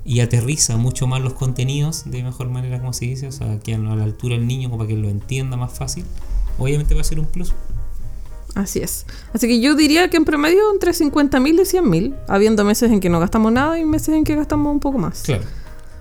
y 0.03 0.21
aterriza 0.21 0.77
mucho 0.77 1.05
más 1.05 1.21
los 1.21 1.33
contenidos 1.33 2.09
de 2.09 2.23
mejor 2.23 2.49
manera, 2.49 2.79
como 2.79 2.93
se 2.93 3.05
dice, 3.05 3.27
o 3.27 3.31
sea, 3.31 3.59
que 3.59 3.75
a 3.75 3.77
la 3.77 4.03
altura 4.03 4.35
del 4.35 4.47
niño, 4.47 4.69
como 4.69 4.79
para 4.79 4.88
que 4.89 4.97
lo 4.97 5.07
entienda 5.07 5.55
más 5.55 5.71
fácil. 5.71 6.03
Obviamente 6.60 6.93
va 6.93 7.02
a 7.02 7.04
ser 7.04 7.19
un 7.19 7.26
plus. 7.26 7.54
Así 8.56 8.80
es. 8.80 9.06
Así 9.34 9.48
que 9.48 9.60
yo 9.62 9.76
diría 9.76 10.10
que 10.10 10.17
en 10.17 10.26
promedio 10.26 10.60
entre 10.74 10.91
50.000 10.91 11.48
y 11.54 11.65
100.000, 11.65 12.15
habiendo 12.28 12.63
meses 12.65 12.91
en 12.91 13.00
que 13.00 13.10
no 13.10 13.19
gastamos 13.19 13.52
nada 13.52 13.80
y 13.80 13.86
meses 13.86 14.10
en 14.15 14.24
que 14.24 14.36
gastamos 14.36 14.72
un 14.72 14.80
poco 14.80 14.98
más. 14.98 15.22
Claro. 15.22 15.43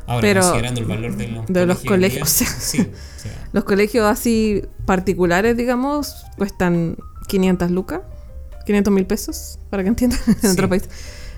Ahora, 0.07 0.23
Pero- 0.23 0.41
considerando 0.41 0.81
el 0.81 0.87
valor 0.87 1.17
de 1.17 1.29
los 1.29 1.47
de 1.47 1.67
los 1.67 1.79
colegios, 1.81 2.33
colegios, 2.33 2.57
sí, 2.59 2.81
o 2.81 3.21
sea, 3.23 3.49
Los 3.53 3.65
colegios 3.65 4.07
así 4.07 4.63
particulares, 4.87 5.57
digamos, 5.57 6.15
cuestan 6.39 6.97
500 7.29 7.71
lucas, 7.71 8.01
500 8.65 8.93
mil 8.93 9.05
pesos, 9.07 9.59
para 9.69 9.83
que 9.83 9.91
entiendan 9.91 10.19
en 10.27 10.41
Sí. 10.41 10.47
otro 10.49 10.69
país. 10.69 10.85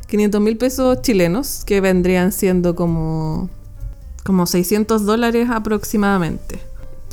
500 0.06 0.40
mil 0.40 0.56
pesos 0.56 1.02
chilenos, 1.02 1.64
que 1.64 1.80
vendrían 1.80 2.30
siendo 2.32 2.74
como, 2.76 3.50
como 4.24 4.46
600 4.46 5.04
dólares 5.04 5.48
aproximadamente. 5.50 6.60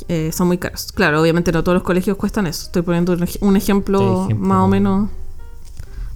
Eh, 0.08 0.30
son 0.32 0.46
muy 0.46 0.58
caros. 0.58 0.90
Claro, 0.92 1.20
obviamente 1.20 1.52
no 1.52 1.62
todos 1.62 1.74
los 1.76 1.82
colegios 1.82 2.16
cuestan 2.16 2.46
eso. 2.46 2.64
Estoy 2.66 2.82
poniendo 2.82 3.12
un, 3.12 3.22
ej- 3.22 3.38
un 3.42 3.56
ejemplo, 3.56 4.00
Este 4.22 4.24
ejemplo. 4.32 4.48
más 4.48 4.64
o 4.64 4.68
menos 4.68 5.10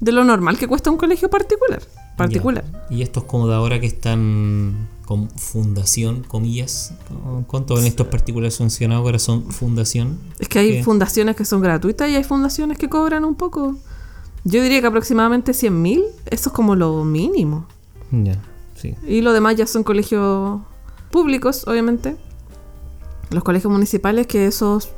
de 0.00 0.12
lo 0.12 0.24
normal 0.24 0.56
que 0.58 0.66
cuesta 0.66 0.90
un 0.90 0.96
colegio 0.96 1.28
particular. 1.30 1.82
particular. 2.16 2.64
Ya. 2.90 2.96
Y 2.96 3.02
estos 3.02 3.24
como 3.24 3.48
de 3.48 3.54
ahora 3.54 3.80
que 3.80 3.86
están 3.86 4.88
con 5.04 5.28
fundación, 5.30 6.22
comillas, 6.22 6.94
¿cuánto 7.46 7.78
en 7.78 7.84
estos 7.84 8.06
particulares 8.06 8.56
funcionados 8.56 9.04
ahora 9.04 9.18
son 9.18 9.44
fundación? 9.50 10.18
Es 10.38 10.48
que 10.48 10.58
hay 10.60 10.82
fundaciones 10.82 11.36
que 11.36 11.44
son 11.44 11.60
gratuitas 11.60 12.08
y 12.08 12.14
hay 12.16 12.24
fundaciones 12.24 12.78
que 12.78 12.88
cobran 12.88 13.24
un 13.24 13.34
poco. 13.34 13.76
Yo 14.44 14.62
diría 14.62 14.80
que 14.80 14.86
aproximadamente 14.86 15.52
100 15.54 15.82
mil, 15.82 16.02
eso 16.30 16.48
es 16.48 16.54
como 16.54 16.74
lo 16.76 17.04
mínimo. 17.04 17.66
Ya, 18.10 18.38
sí. 18.74 18.94
Y 19.06 19.20
lo 19.20 19.32
demás 19.32 19.56
ya 19.56 19.66
son 19.66 19.84
colegios 19.84 20.60
públicos, 21.10 21.64
obviamente. 21.68 22.16
Los 23.32 23.44
colegios 23.44 23.72
municipales 23.72 24.26
que 24.26 24.46
esos 24.46 24.90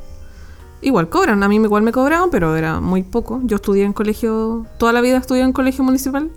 igual 0.81 1.09
cobran. 1.09 1.43
A 1.43 1.47
mí 1.47 1.55
igual 1.55 1.83
me 1.83 1.91
cobraban, 1.91 2.29
pero 2.29 2.55
era 2.55 2.79
muy 2.79 3.03
poco. 3.03 3.41
Yo 3.43 3.55
estudié 3.57 3.83
en 3.83 3.93
colegio, 3.93 4.65
toda 4.77 4.93
la 4.93 5.01
vida 5.01 5.17
estudié 5.17 5.41
en 5.41 5.53
colegio 5.53 5.83
municipal 5.83 6.31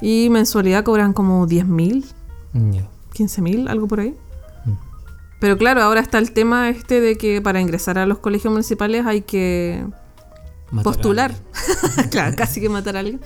y 0.00 0.28
mensualidad 0.30 0.84
cobran 0.84 1.12
como 1.12 1.46
10 1.46 1.66
mil, 1.66 2.06
Ya. 2.52 2.88
15 3.12 3.42
mil, 3.42 3.68
algo 3.68 3.86
por 3.86 4.00
ahí. 4.00 4.14
Mm. 4.64 4.72
Pero 5.40 5.58
claro, 5.58 5.82
ahora 5.82 6.00
está 6.00 6.18
el 6.18 6.32
tema 6.32 6.68
este 6.68 7.00
de 7.00 7.16
que 7.16 7.40
para 7.42 7.60
ingresar 7.60 7.98
a 7.98 8.06
los 8.06 8.18
colegios 8.18 8.52
municipales 8.52 9.06
hay 9.06 9.22
que 9.22 9.84
Matar 10.70 10.84
postular. 10.84 11.34
claro, 12.10 12.36
casi 12.36 12.60
que 12.60 12.68
matar 12.68 12.96
a 12.96 13.00
alguien. 13.00 13.20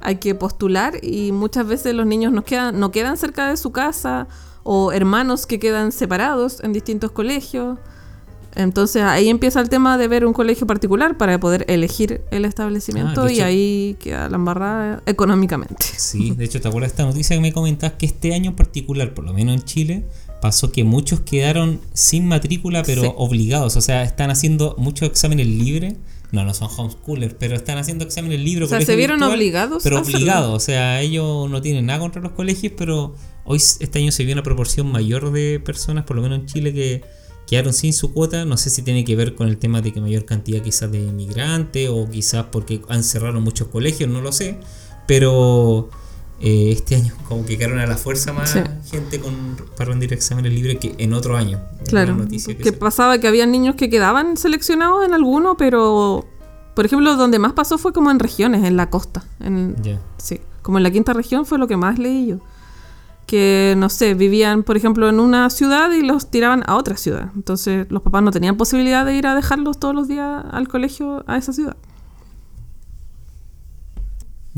Hay 0.00 0.16
que 0.16 0.34
postular 0.34 0.94
y 1.02 1.32
muchas 1.32 1.66
veces 1.66 1.94
los 1.94 2.06
niños 2.06 2.32
no 2.32 2.44
quedan, 2.44 2.78
no 2.78 2.90
quedan 2.90 3.16
cerca 3.16 3.48
de 3.48 3.56
su 3.56 3.72
casa 3.72 4.28
o 4.70 4.92
hermanos 4.92 5.46
que 5.46 5.58
quedan 5.58 5.92
separados 5.92 6.60
en 6.62 6.74
distintos 6.74 7.10
colegios. 7.10 7.78
Entonces 8.54 9.02
ahí 9.02 9.30
empieza 9.30 9.60
el 9.62 9.70
tema 9.70 9.96
de 9.96 10.08
ver 10.08 10.26
un 10.26 10.34
colegio 10.34 10.66
particular 10.66 11.16
para 11.16 11.40
poder 11.40 11.64
elegir 11.68 12.20
el 12.30 12.44
establecimiento 12.44 13.22
Ah, 13.24 13.32
y 13.32 13.40
ahí 13.40 13.96
queda 13.98 14.28
la 14.28 14.36
embarrada 14.36 15.02
económicamente. 15.06 15.86
Sí, 15.96 16.32
de 16.32 16.44
hecho, 16.44 16.60
¿te 16.60 16.68
acuerdas 16.68 16.90
de 16.90 16.94
esta 16.96 17.04
noticia 17.06 17.34
que 17.36 17.40
me 17.40 17.52
comentabas 17.52 17.96
que 17.96 18.04
este 18.04 18.34
año 18.34 18.50
en 18.50 18.56
particular, 18.56 19.14
por 19.14 19.24
lo 19.24 19.32
menos 19.32 19.54
en 19.54 19.62
Chile, 19.62 20.04
pasó 20.42 20.70
que 20.70 20.84
muchos 20.84 21.20
quedaron 21.20 21.80
sin 21.94 22.28
matrícula, 22.28 22.82
pero 22.82 23.02
Sí. 23.04 23.10
obligados? 23.16 23.74
O 23.76 23.80
sea, 23.80 24.02
están 24.02 24.30
haciendo 24.30 24.74
muchos 24.76 25.08
exámenes 25.08 25.46
libres. 25.46 25.94
No, 26.30 26.44
no 26.44 26.52
son 26.52 26.68
homeschoolers, 26.76 27.34
pero 27.38 27.56
están 27.56 27.78
haciendo 27.78 28.04
exámenes 28.04 28.40
libres. 28.40 28.66
O 28.66 28.68
sea, 28.68 28.84
se 28.84 28.96
vieron 28.96 29.18
virtual, 29.18 29.38
obligados 29.38 29.82
Pero 29.82 30.00
obligados, 30.00 30.54
o 30.54 30.60
sea, 30.60 31.00
ellos 31.00 31.48
no 31.48 31.62
tienen 31.62 31.86
nada 31.86 32.00
contra 32.00 32.20
los 32.20 32.32
colegios, 32.32 32.74
pero 32.76 33.14
hoy, 33.44 33.56
este 33.58 33.98
año 33.98 34.12
se 34.12 34.24
vio 34.24 34.34
una 34.34 34.42
proporción 34.42 34.90
mayor 34.92 35.32
de 35.32 35.58
personas, 35.58 36.04
por 36.04 36.16
lo 36.16 36.22
menos 36.22 36.40
en 36.40 36.46
Chile, 36.46 36.74
que 36.74 37.02
quedaron 37.46 37.72
sin 37.72 37.94
su 37.94 38.12
cuota. 38.12 38.44
No 38.44 38.58
sé 38.58 38.68
si 38.68 38.82
tiene 38.82 39.04
que 39.04 39.16
ver 39.16 39.34
con 39.34 39.48
el 39.48 39.56
tema 39.56 39.80
de 39.80 39.92
que 39.92 40.00
mayor 40.00 40.26
cantidad 40.26 40.62
quizás 40.62 40.92
de 40.92 40.98
inmigrantes 40.98 41.88
o 41.90 42.08
quizás 42.10 42.46
porque 42.52 42.82
han 42.88 43.02
cerrado 43.02 43.40
muchos 43.40 43.68
colegios, 43.68 44.10
no 44.10 44.20
lo 44.20 44.32
sé. 44.32 44.58
Pero 45.06 45.88
eh, 46.40 46.70
este 46.72 46.94
año 46.96 47.12
como 47.28 47.44
que 47.44 47.58
quedaron 47.58 47.78
a 47.80 47.86
la 47.86 47.96
fuerza 47.96 48.32
más 48.32 48.50
Sí. 48.50 48.60
gente 48.90 49.18
con, 49.20 49.56
para 49.76 49.90
rendir 49.90 50.12
exámenes 50.12 50.52
libres 50.52 50.78
que 50.78 50.94
en 50.98 51.12
otro 51.12 51.36
año. 51.36 51.60
Claro, 51.88 52.14
noticia 52.14 52.56
que 52.56 52.72
pasaba 52.72 53.18
que 53.18 53.26
había 53.28 53.44
niños 53.46 53.74
que 53.74 53.90
quedaban 53.90 54.36
seleccionados 54.36 55.04
en 55.04 55.14
alguno, 55.14 55.56
pero 55.56 56.24
por 56.74 56.86
ejemplo 56.86 57.16
donde 57.16 57.38
más 57.40 57.54
pasó 57.54 57.76
fue 57.78 57.92
como 57.92 58.10
en 58.10 58.18
regiones, 58.20 58.64
en 58.64 58.76
la 58.76 58.88
costa, 58.88 59.24
en. 59.40 59.74
Sí, 60.18 60.40
como 60.62 60.78
en 60.78 60.84
la 60.84 60.90
quinta 60.90 61.12
región 61.12 61.44
fue 61.44 61.58
lo 61.58 61.66
que 61.66 61.76
más 61.76 61.98
leí 61.98 62.26
yo. 62.28 62.38
Que, 63.26 63.74
no 63.76 63.90
sé, 63.90 64.14
vivían, 64.14 64.62
por 64.62 64.78
ejemplo, 64.78 65.06
en 65.06 65.20
una 65.20 65.50
ciudad 65.50 65.90
y 65.92 66.00
los 66.02 66.30
tiraban 66.30 66.62
a 66.66 66.76
otra 66.76 66.96
ciudad. 66.96 67.30
Entonces 67.36 67.86
los 67.90 68.00
papás 68.00 68.22
no 68.22 68.30
tenían 68.30 68.56
posibilidad 68.56 69.04
de 69.04 69.16
ir 69.16 69.26
a 69.26 69.34
dejarlos 69.34 69.78
todos 69.78 69.94
los 69.94 70.08
días 70.08 70.44
al 70.50 70.66
colegio 70.66 71.24
a 71.26 71.36
esa 71.36 71.52
ciudad. 71.52 71.76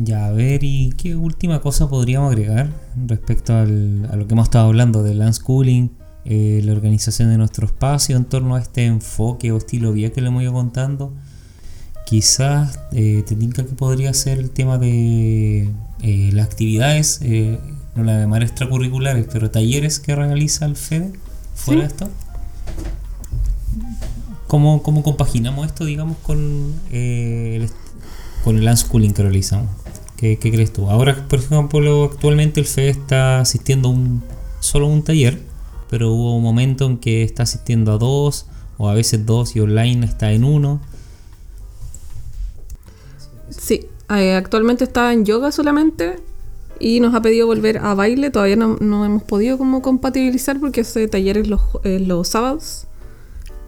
Ya, 0.02 0.26
a 0.26 0.30
ver, 0.30 0.64
¿y 0.64 0.90
qué 0.96 1.14
última 1.16 1.60
cosa 1.60 1.88
podríamos 1.88 2.30
agregar 2.32 2.70
respecto 3.06 3.54
al- 3.54 4.08
a 4.10 4.16
lo 4.16 4.26
que 4.26 4.32
hemos 4.34 4.44
estado 4.44 4.66
hablando 4.66 5.02
del 5.02 5.20
unschooling, 5.20 5.90
eh, 6.24 6.62
la 6.64 6.72
organización 6.72 7.28
de 7.30 7.36
nuestro 7.36 7.66
espacio 7.66 8.16
en 8.16 8.24
torno 8.24 8.54
a 8.54 8.60
este 8.60 8.86
enfoque 8.86 9.52
o 9.52 9.58
estilo 9.58 9.92
vida 9.92 10.10
que 10.10 10.20
le 10.22 10.28
hemos 10.28 10.42
ido 10.42 10.52
contando? 10.52 11.12
Quizás 12.06 12.78
eh, 12.92 13.22
te 13.26 13.36
tinca 13.36 13.64
que 13.64 13.74
podría 13.74 14.14
ser 14.14 14.38
el 14.38 14.50
tema 14.50 14.78
de 14.78 15.70
eh, 16.02 16.30
las 16.32 16.46
actividades, 16.46 17.20
eh, 17.22 17.58
no 17.94 18.02
las 18.04 18.20
llamar 18.20 18.42
extracurriculares, 18.42 19.26
pero 19.30 19.50
talleres 19.50 20.00
que 20.00 20.14
realiza 20.16 20.64
el 20.64 20.76
FEDE 20.76 21.12
fuera 21.54 21.82
Sí. 21.82 21.86
de 21.86 21.92
esto. 21.92 22.08
¿Cómo, 24.46 24.82
¿Cómo 24.82 25.02
compaginamos 25.02 25.66
esto, 25.66 25.84
digamos, 25.84 26.16
con 26.22 26.72
eh, 26.90 27.58
el, 27.60 27.70
con 28.42 28.56
el 28.56 28.66
unschooling 28.66 29.12
que 29.12 29.22
realizamos? 29.22 29.68
¿Qué, 30.20 30.38
crees 30.38 30.70
tú? 30.70 30.90
Ahora, 30.90 31.26
por 31.28 31.38
ejemplo, 31.38 32.04
actualmente 32.04 32.60
el 32.60 32.66
FED 32.66 32.88
está 32.88 33.40
asistiendo 33.40 33.88
a 33.88 33.92
un, 33.92 34.22
solo 34.60 34.86
un 34.86 35.02
taller, 35.02 35.40
pero 35.88 36.12
hubo 36.12 36.36
un 36.36 36.42
momento 36.42 36.84
en 36.84 36.98
que 36.98 37.22
está 37.22 37.44
asistiendo 37.44 37.92
a 37.92 37.96
dos, 37.96 38.44
o 38.76 38.90
a 38.90 38.94
veces 38.94 39.24
dos 39.24 39.56
y 39.56 39.60
online 39.60 40.04
está 40.04 40.30
en 40.32 40.44
uno. 40.44 40.82
Sí, 43.48 43.86
eh, 44.14 44.34
actualmente 44.34 44.84
está 44.84 45.10
en 45.14 45.24
yoga 45.24 45.52
solamente 45.52 46.16
y 46.78 47.00
nos 47.00 47.14
ha 47.14 47.22
pedido 47.22 47.46
volver 47.46 47.78
a 47.78 47.94
baile. 47.94 48.30
Todavía 48.30 48.56
no, 48.56 48.76
hemos 49.06 49.22
podido 49.22 49.56
como 49.56 49.80
compatibilizar 49.80 50.60
porque 50.60 50.82
ese 50.82 51.08
taller 51.08 51.38
es 51.38 51.48
los, 51.48 51.62
eh, 51.84 51.98
los 51.98 52.28
sábados. 52.28 52.86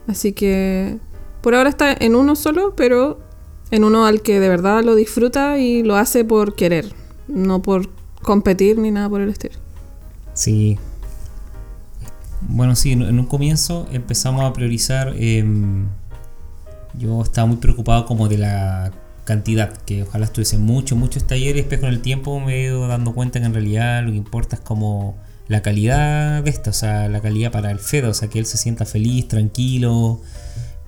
Así 0.07 0.35
que 0.35 0.99
por 1.41 1.55
ahora 1.55 1.71
está 1.71 1.97
en 1.99 2.15
uno 2.15 2.37
solo, 2.37 2.75
pero 2.77 3.32
en 3.73 3.85
uno 3.85 4.07
al 4.07 4.21
que 4.21 4.39
de 4.39 4.49
verdad 4.51 4.85
lo 4.85 4.95
disfruta 4.95 5.59
y 5.59 5.83
lo 5.83 5.97
hace 5.97 6.25
por 6.25 6.55
querer, 6.55 6.93
no 7.27 7.63
por 7.63 7.89
competir 8.21 8.79
ni 8.79 8.91
nada 8.91 9.09
por 9.09 9.23
el 9.23 9.31
estilo. 9.31 9.55
Sí. 10.35 10.79
Bueno, 12.43 12.77
sí, 12.77 12.93
en 12.93 13.19
un 13.19 13.27
comienzo 13.27 13.89
empezamos 13.91 14.45
a 14.45 14.53
priorizar. 14.53 15.15
em, 15.17 15.89
yo 16.99 17.23
estaba 17.23 17.47
muy 17.47 17.57
preocupado 17.57 18.05
como 18.05 18.29
de 18.29 18.37
la 18.37 18.93
cantidad, 19.25 19.73
que 19.73 20.03
ojalá 20.03 20.27
estuviese 20.27 20.59
mucho, 20.59 20.95
muchos 20.95 21.27
talleres. 21.27 21.63
Después 21.63 21.81
con 21.81 21.89
el 21.89 22.03
tiempo 22.03 22.39
me 22.41 22.57
he 22.57 22.65
ido 22.65 22.87
dando 22.89 23.15
cuenta 23.15 23.41
que 23.41 23.47
en 23.47 23.55
realidad 23.55 24.03
lo 24.05 24.11
que 24.11 24.19
importa 24.19 24.57
es 24.57 24.63
como 24.63 25.17
la 25.49 25.63
calidad 25.63 26.43
de 26.43 26.51
esto, 26.51 26.71
o 26.71 26.75
sea, 26.75 27.09
la 27.09 27.21
calidad 27.23 27.51
para 27.51 27.71
el 27.71 27.79
Fed, 27.79 28.07
o 28.07 28.13
sea, 28.13 28.29
que 28.29 28.39
él 28.39 28.45
se 28.45 28.59
sienta 28.59 28.85
feliz, 28.85 29.29
tranquilo. 29.29 30.21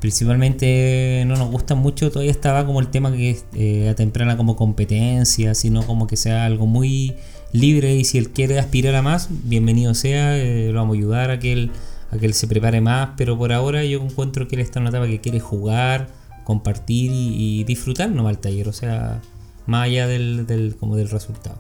Principalmente 0.05 1.25
no 1.27 1.35
nos 1.35 1.51
gusta 1.51 1.75
mucho, 1.75 2.11
todavía 2.11 2.31
estaba 2.31 2.67
como 2.67 2.81
el 2.81 2.89
tema 2.89 3.11
que 3.11 3.31
es 3.31 3.47
eh, 3.55 3.89
a 3.89 3.95
temprana 3.95 4.37
como 4.37 4.55
competencia, 4.55 5.55
sino 5.55 5.87
como 5.87 6.07
que 6.07 6.19
sea 6.19 6.45
algo 6.45 6.67
muy 6.67 7.15
libre 7.53 7.95
y 7.95 8.05
si 8.05 8.19
él 8.19 8.29
quiere 8.29 8.59
aspirar 8.59 8.97
a 8.97 9.01
más, 9.01 9.29
bienvenido 9.31 9.95
sea, 9.95 10.37
eh, 10.37 10.69
lo 10.71 10.81
vamos 10.81 10.97
a 10.97 10.99
ayudar 10.99 11.31
a 11.31 11.39
que 11.39 11.55
él 11.55 11.71
a 12.11 12.19
que 12.19 12.27
él 12.27 12.35
se 12.35 12.47
prepare 12.47 12.83
más, 12.83 13.13
pero 13.17 13.39
por 13.39 13.51
ahora 13.51 13.83
yo 13.83 14.03
encuentro 14.03 14.47
que 14.47 14.57
él 14.57 14.61
está 14.61 14.79
en 14.79 14.83
una 14.83 14.91
etapa 14.91 15.07
que 15.07 15.23
quiere 15.23 15.41
jugar, 15.41 16.09
compartir 16.45 17.11
y, 17.11 17.65
disfrutar 17.65 18.11
nomás 18.11 18.33
el 18.33 18.41
taller, 18.41 18.69
o 18.69 18.75
sea, 18.75 19.23
más 19.65 19.87
allá 19.87 20.07
del, 20.07 20.47
del, 20.47 20.77
como 20.77 20.97
del 20.97 21.09
resultado. 21.09 21.57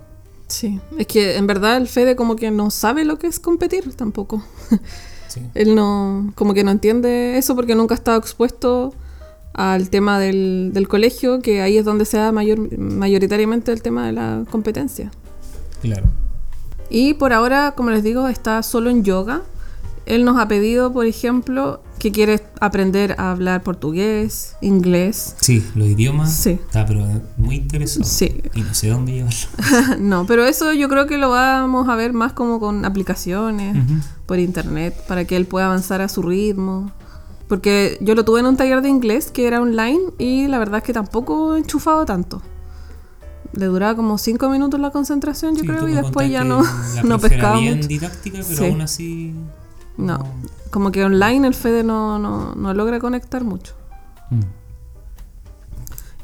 Sí, 0.48 0.80
es 0.98 1.06
que 1.06 1.38
en 1.38 1.46
verdad 1.46 1.78
el 1.78 1.88
Fede 1.88 2.14
como 2.14 2.36
que 2.36 2.50
no 2.50 2.70
sabe 2.70 3.06
lo 3.06 3.18
que 3.18 3.26
es 3.26 3.40
competir 3.40 3.94
tampoco. 3.94 4.44
Sí. 5.34 5.42
Él 5.54 5.74
no, 5.74 6.32
como 6.36 6.54
que 6.54 6.62
no 6.62 6.70
entiende 6.70 7.36
eso 7.38 7.56
porque 7.56 7.74
nunca 7.74 7.94
ha 7.94 7.96
estado 7.96 8.18
expuesto 8.18 8.94
al 9.52 9.90
tema 9.90 10.18
del, 10.18 10.70
del 10.72 10.86
colegio, 10.86 11.40
que 11.40 11.60
ahí 11.60 11.76
es 11.76 11.84
donde 11.84 12.04
se 12.04 12.18
da 12.18 12.30
mayor, 12.30 12.76
mayoritariamente 12.78 13.72
el 13.72 13.82
tema 13.82 14.06
de 14.06 14.12
la 14.12 14.44
competencia. 14.50 15.10
Claro. 15.80 16.06
Y 16.88 17.14
por 17.14 17.32
ahora, 17.32 17.72
como 17.76 17.90
les 17.90 18.02
digo, 18.02 18.28
está 18.28 18.62
solo 18.62 18.90
en 18.90 19.02
yoga. 19.02 19.42
Él 20.06 20.24
nos 20.24 20.38
ha 20.38 20.48
pedido, 20.48 20.92
por 20.92 21.06
ejemplo, 21.06 21.80
que 21.98 22.12
quiere 22.12 22.42
aprender 22.60 23.14
a 23.18 23.30
hablar 23.30 23.62
portugués, 23.62 24.54
inglés. 24.60 25.34
Sí, 25.40 25.64
los 25.74 25.88
idiomas. 25.88 26.34
Sí. 26.34 26.50
Está, 26.50 26.84
pero 26.84 27.06
muy 27.38 27.56
interesante. 27.56 28.06
Sí. 28.08 28.42
Y 28.54 28.60
no 28.62 28.74
sé 28.74 28.88
dónde 28.88 29.12
llevarlo. 29.12 29.38
no, 30.00 30.26
pero 30.26 30.44
eso 30.44 30.72
yo 30.74 30.88
creo 30.90 31.06
que 31.06 31.16
lo 31.16 31.30
vamos 31.30 31.88
a 31.88 31.96
ver 31.96 32.12
más 32.12 32.34
como 32.34 32.60
con 32.60 32.84
aplicaciones, 32.84 33.76
Ujú. 33.76 33.94
por 34.26 34.38
internet, 34.38 34.94
para 35.08 35.24
que 35.24 35.36
él 35.36 35.46
pueda 35.46 35.66
avanzar 35.66 36.02
a 36.02 36.08
su 36.08 36.20
ritmo. 36.22 36.92
Porque 37.48 37.96
yo 38.00 38.14
lo 38.14 38.24
tuve 38.24 38.40
en 38.40 38.46
un 38.46 38.56
taller 38.56 38.82
de 38.82 38.88
inglés 38.88 39.30
que 39.30 39.46
era 39.46 39.60
online 39.60 40.00
y 40.18 40.48
la 40.48 40.58
verdad 40.58 40.78
es 40.78 40.84
que 40.84 40.92
tampoco 40.92 41.54
he 41.54 41.58
enchufado 41.58 42.04
tanto. 42.04 42.42
Le 43.52 43.66
duraba 43.66 43.94
como 43.94 44.18
5 44.18 44.48
minutos 44.48 44.80
la 44.80 44.90
concentración, 44.90 45.54
yo 45.54 45.60
Sí, 45.60 45.66
creo, 45.68 45.88
y 45.88 45.92
después 45.92 46.30
ya 46.30 46.42
no, 46.42 46.62
la 46.62 47.02
no 47.04 47.18
pescaba 47.18 47.58
bien 47.60 47.76
mucho. 47.76 47.88
didáctica, 47.88 48.38
pero 48.48 48.58
Sí. 48.58 48.66
aún 48.66 48.80
así. 48.80 49.34
No, 49.96 50.26
como 50.70 50.90
que 50.90 51.04
online 51.04 51.46
el 51.46 51.54
Fede 51.54 51.84
no, 51.84 52.18
no, 52.18 52.54
no 52.54 52.74
logra 52.74 52.98
conectar 52.98 53.44
mucho. 53.44 53.74
Mm. 54.30 54.40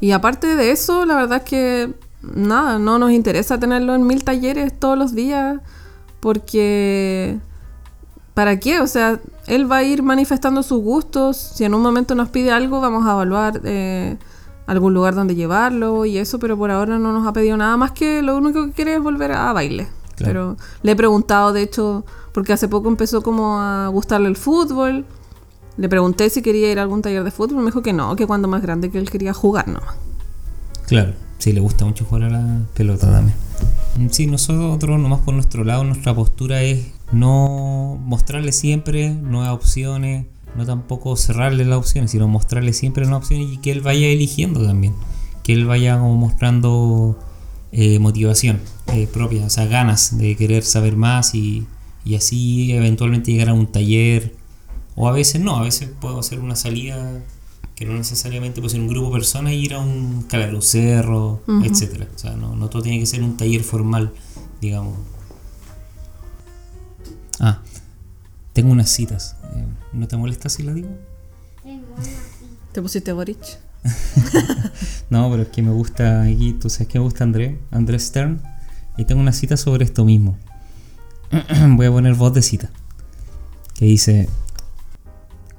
Y 0.01 0.11
aparte 0.11 0.55
de 0.55 0.71
eso, 0.71 1.05
la 1.05 1.15
verdad 1.15 1.37
es 1.37 1.43
que 1.43 1.93
nada, 2.21 2.79
no 2.79 2.99
nos 2.99 3.11
interesa 3.11 3.59
tenerlo 3.59 3.95
en 3.95 4.05
mil 4.05 4.23
talleres 4.23 4.77
todos 4.77 4.97
los 4.97 5.13
días, 5.13 5.59
porque 6.19 7.39
¿para 8.33 8.59
qué? 8.59 8.79
O 8.79 8.87
sea, 8.87 9.19
él 9.47 9.71
va 9.71 9.77
a 9.77 9.83
ir 9.83 10.03
manifestando 10.03 10.63
sus 10.63 10.81
gustos, 10.81 11.37
si 11.37 11.63
en 11.63 11.73
un 11.73 11.81
momento 11.81 12.15
nos 12.15 12.29
pide 12.29 12.51
algo, 12.51 12.81
vamos 12.81 13.05
a 13.05 13.11
evaluar 13.11 13.61
eh, 13.63 14.17
algún 14.67 14.93
lugar 14.93 15.15
donde 15.15 15.35
llevarlo 15.35 16.05
y 16.05 16.17
eso, 16.17 16.39
pero 16.39 16.57
por 16.57 16.71
ahora 16.71 16.97
no 16.97 17.11
nos 17.11 17.27
ha 17.27 17.33
pedido 17.33 17.57
nada 17.57 17.77
más 17.77 17.91
que 17.91 18.21
lo 18.21 18.37
único 18.37 18.65
que 18.65 18.71
quiere 18.71 18.95
es 18.95 19.01
volver 19.01 19.33
a 19.33 19.53
baile. 19.53 19.87
Claro. 20.23 20.55
Pero 20.57 20.69
le 20.83 20.91
he 20.91 20.95
preguntado, 20.95 21.53
de 21.53 21.61
hecho, 21.61 22.05
porque 22.31 22.53
hace 22.53 22.67
poco 22.67 22.89
empezó 22.89 23.21
como 23.21 23.59
a 23.59 23.87
gustarle 23.87 24.27
el 24.27 24.37
fútbol. 24.37 25.05
Le 25.77 25.89
pregunté 25.89 26.29
si 26.29 26.41
quería 26.41 26.71
ir 26.71 26.79
a 26.79 26.83
algún 26.83 27.01
taller 27.01 27.23
de 27.23 27.31
fútbol, 27.31 27.59
me 27.59 27.65
dijo 27.65 27.81
que 27.81 27.93
no, 27.93 28.15
que 28.15 28.27
cuando 28.27 28.47
más 28.47 28.61
grande 28.61 28.89
que 28.91 28.97
él 28.97 29.09
quería 29.09 29.33
jugar 29.33 29.67
nomás. 29.67 29.95
Claro, 30.87 31.13
sí, 31.37 31.53
le 31.53 31.61
gusta 31.61 31.85
mucho 31.85 32.05
jugar 32.05 32.23
a 32.25 32.29
la 32.29 32.59
pelota 32.73 33.09
también. 33.09 33.35
Mm, 33.97 34.09
Sí, 34.09 34.27
nosotros 34.27 34.99
nomás 34.99 35.21
por 35.21 35.33
nuestro 35.33 35.63
lado, 35.63 35.83
nuestra 35.83 36.13
postura 36.13 36.61
es 36.63 36.91
no 37.11 37.97
mostrarle 38.03 38.51
siempre 38.51 39.09
nuevas 39.09 39.51
opciones, 39.51 40.25
no 40.55 40.65
tampoco 40.65 41.15
cerrarle 41.15 41.65
las 41.65 41.77
opciones, 41.77 42.11
sino 42.11 42.27
mostrarle 42.27 42.73
siempre 42.73 43.05
nuevas 43.05 43.23
opciones 43.23 43.51
y 43.53 43.57
que 43.57 43.71
él 43.71 43.81
vaya 43.81 44.07
eligiendo 44.07 44.65
también. 44.65 44.93
Que 45.43 45.53
él 45.53 45.65
vaya 45.65 45.97
como 45.97 46.15
mostrando 46.15 47.17
eh, 47.71 47.99
motivación 47.99 48.59
eh, 48.93 49.07
propia, 49.07 49.45
o 49.45 49.49
sea, 49.49 49.65
ganas 49.65 50.17
de 50.17 50.35
querer 50.35 50.63
saber 50.63 50.95
más 50.95 51.33
y, 51.35 51.65
y 52.03 52.15
así 52.15 52.71
eventualmente 52.73 53.31
llegar 53.31 53.49
a 53.49 53.53
un 53.53 53.67
taller. 53.67 54.35
O 54.95 55.07
a 55.07 55.11
veces 55.11 55.41
no, 55.41 55.55
a 55.55 55.63
veces 55.63 55.89
puedo 55.99 56.19
hacer 56.19 56.39
una 56.39 56.55
salida 56.55 57.21
que 57.75 57.85
no 57.85 57.93
necesariamente 57.93 58.61
puede 58.61 58.71
ser 58.71 58.81
un 58.81 58.87
grupo 58.87 59.07
de 59.07 59.13
personas 59.13 59.53
y 59.53 59.55
ir 59.55 59.73
a 59.73 59.79
un, 59.79 60.27
cerro, 60.61 61.41
Ujú. 61.47 61.63
etcétera. 61.63 62.07
O 62.13 62.19
sea, 62.19 62.33
no, 62.35 62.55
no 62.55 62.69
todo 62.69 62.81
tiene 62.81 62.99
que 62.99 63.05
ser 63.05 63.23
un 63.23 63.37
taller 63.37 63.63
formal, 63.63 64.11
digamos. 64.59 64.97
Ah, 67.39 67.61
tengo 68.53 68.71
unas 68.71 68.89
citas. 68.91 69.35
Eh, 69.55 69.65
¿No 69.93 70.07
te 70.07 70.15
molesta 70.17 70.49
si 70.49 70.61
la 70.63 70.73
digo? 70.73 70.89
¿Te 72.71 72.81
pusiste 72.81 73.13
Boric? 73.13 73.39
No, 75.09 75.29
pero 75.29 75.43
es 75.43 75.49
que 75.49 75.61
me 75.61 75.71
gusta 75.71 76.23
aquí, 76.23 76.53
tú 76.53 76.69
sabes 76.69 76.87
que 76.87 76.97
me 76.97 77.03
gusta 77.03 77.25
André, 77.25 77.59
André 77.69 77.99
Stern, 77.99 78.41
y 78.97 79.03
tengo 79.03 79.19
una 79.19 79.33
cita 79.33 79.57
sobre 79.57 79.83
esto 79.83 80.05
mismo. 80.05 80.37
Voy 81.75 81.85
a 81.85 81.91
poner 81.91 82.13
voz 82.15 82.33
de 82.33 82.41
cita. 82.41 82.69
Que 83.75 83.85
dice, 83.85 84.29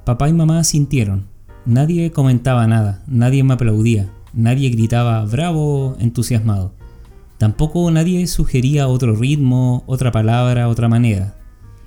papá 0.06 0.30
y 0.30 0.32
mamá 0.32 0.64
sintieron, 0.64 1.26
nadie 1.66 2.12
comentaba 2.12 2.66
nada, 2.66 3.02
nadie 3.06 3.44
me 3.44 3.52
aplaudía, 3.52 4.08
nadie 4.32 4.70
gritaba 4.70 5.22
bravo 5.26 5.96
entusiasmado. 6.00 6.72
Tampoco 7.36 7.90
nadie 7.90 8.26
sugería 8.28 8.88
otro 8.88 9.16
ritmo, 9.16 9.82
otra 9.86 10.12
palabra, 10.12 10.68
otra 10.68 10.88
manera. 10.88 11.34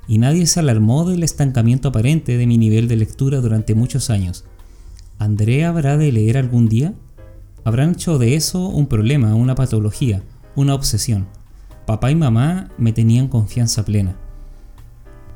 Y 0.08 0.19
nadie 0.19 0.45
se 0.45 0.60
alarmó 0.60 1.10
del 1.10 1.24
estancamiento 1.24 1.88
aparente 1.88 2.38
de 2.38 2.45
mi 2.45 2.60
nivel 2.60 2.88
de 2.88 2.98
lectura 2.98 3.39
durante 3.39 3.74
muchos 3.74 4.10
años. 4.10 4.45
¿Andrea 5.17 5.69
habrá 5.69 5.97
de 5.97 6.12
leer 6.12 6.38
algún 6.38 6.67
día? 6.67 6.93
Habrán 7.63 7.91
hecho 7.91 8.17
de 8.17 8.36
eso 8.36 8.67
un 8.67 8.88
problema, 8.88 9.34
una 9.34 9.56
patología, 9.56 10.21
una 10.56 10.75
obsesión. 10.75 11.28
Papá 11.86 12.12
y 12.12 12.15
mamá 12.15 12.69
me 12.78 12.91
tenían 12.93 13.28
confianza 13.28 13.86
plena. 13.86 14.15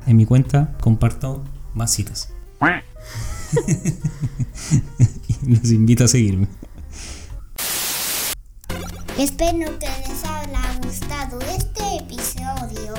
En 0.06 0.16
mi 0.16 0.26
cuenta 0.26 0.76
comparto 0.80 1.42
más 1.74 1.92
citas. 1.92 2.32
y 5.28 5.50
los 5.50 5.70
invito 5.70 6.04
a 6.04 6.08
seguirme. 6.08 6.46
Espero 9.18 9.78
que 9.78 9.86
les 9.86 10.24
haya 10.24 10.78
gustado 10.82 11.40
este 11.40 11.96
episodio. 11.98 12.94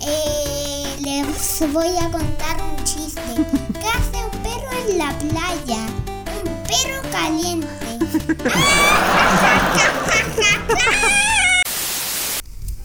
Eh, 0.00 0.84
les 1.00 1.72
voy 1.72 1.96
a 2.00 2.10
contar 2.10 2.60
un 2.62 2.84
chiste. 2.84 3.20
¿Qué 3.72 3.88
hace 3.88 4.24
un 4.24 4.42
perro 4.42 4.70
en 4.88 4.98
la 4.98 5.18
playa? 5.18 6.03
Perro 6.82 7.02
caliente. 7.12 7.68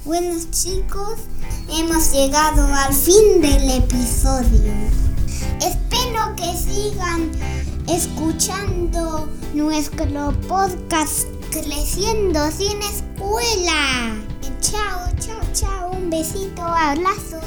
Bueno 0.05 0.39
chicos, 0.49 1.19
hemos 1.69 2.11
llegado 2.11 2.63
al 2.73 2.93
fin 2.93 3.41
del 3.41 3.69
episodio. 3.69 4.73
Espero 5.61 6.35
que 6.35 6.57
sigan 6.57 7.29
escuchando 7.87 9.29
nuestro 9.53 10.31
podcast 10.47 11.27
Creciendo 11.51 12.49
sin 12.51 12.81
escuela. 12.81 14.15
Chao, 14.61 15.09
chao, 15.19 15.41
chao. 15.53 15.91
Un 15.91 16.09
besito, 16.09 16.63
abrazo. 16.63 17.39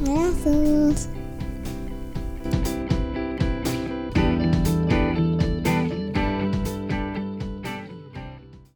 Abrazos. 0.00 1.08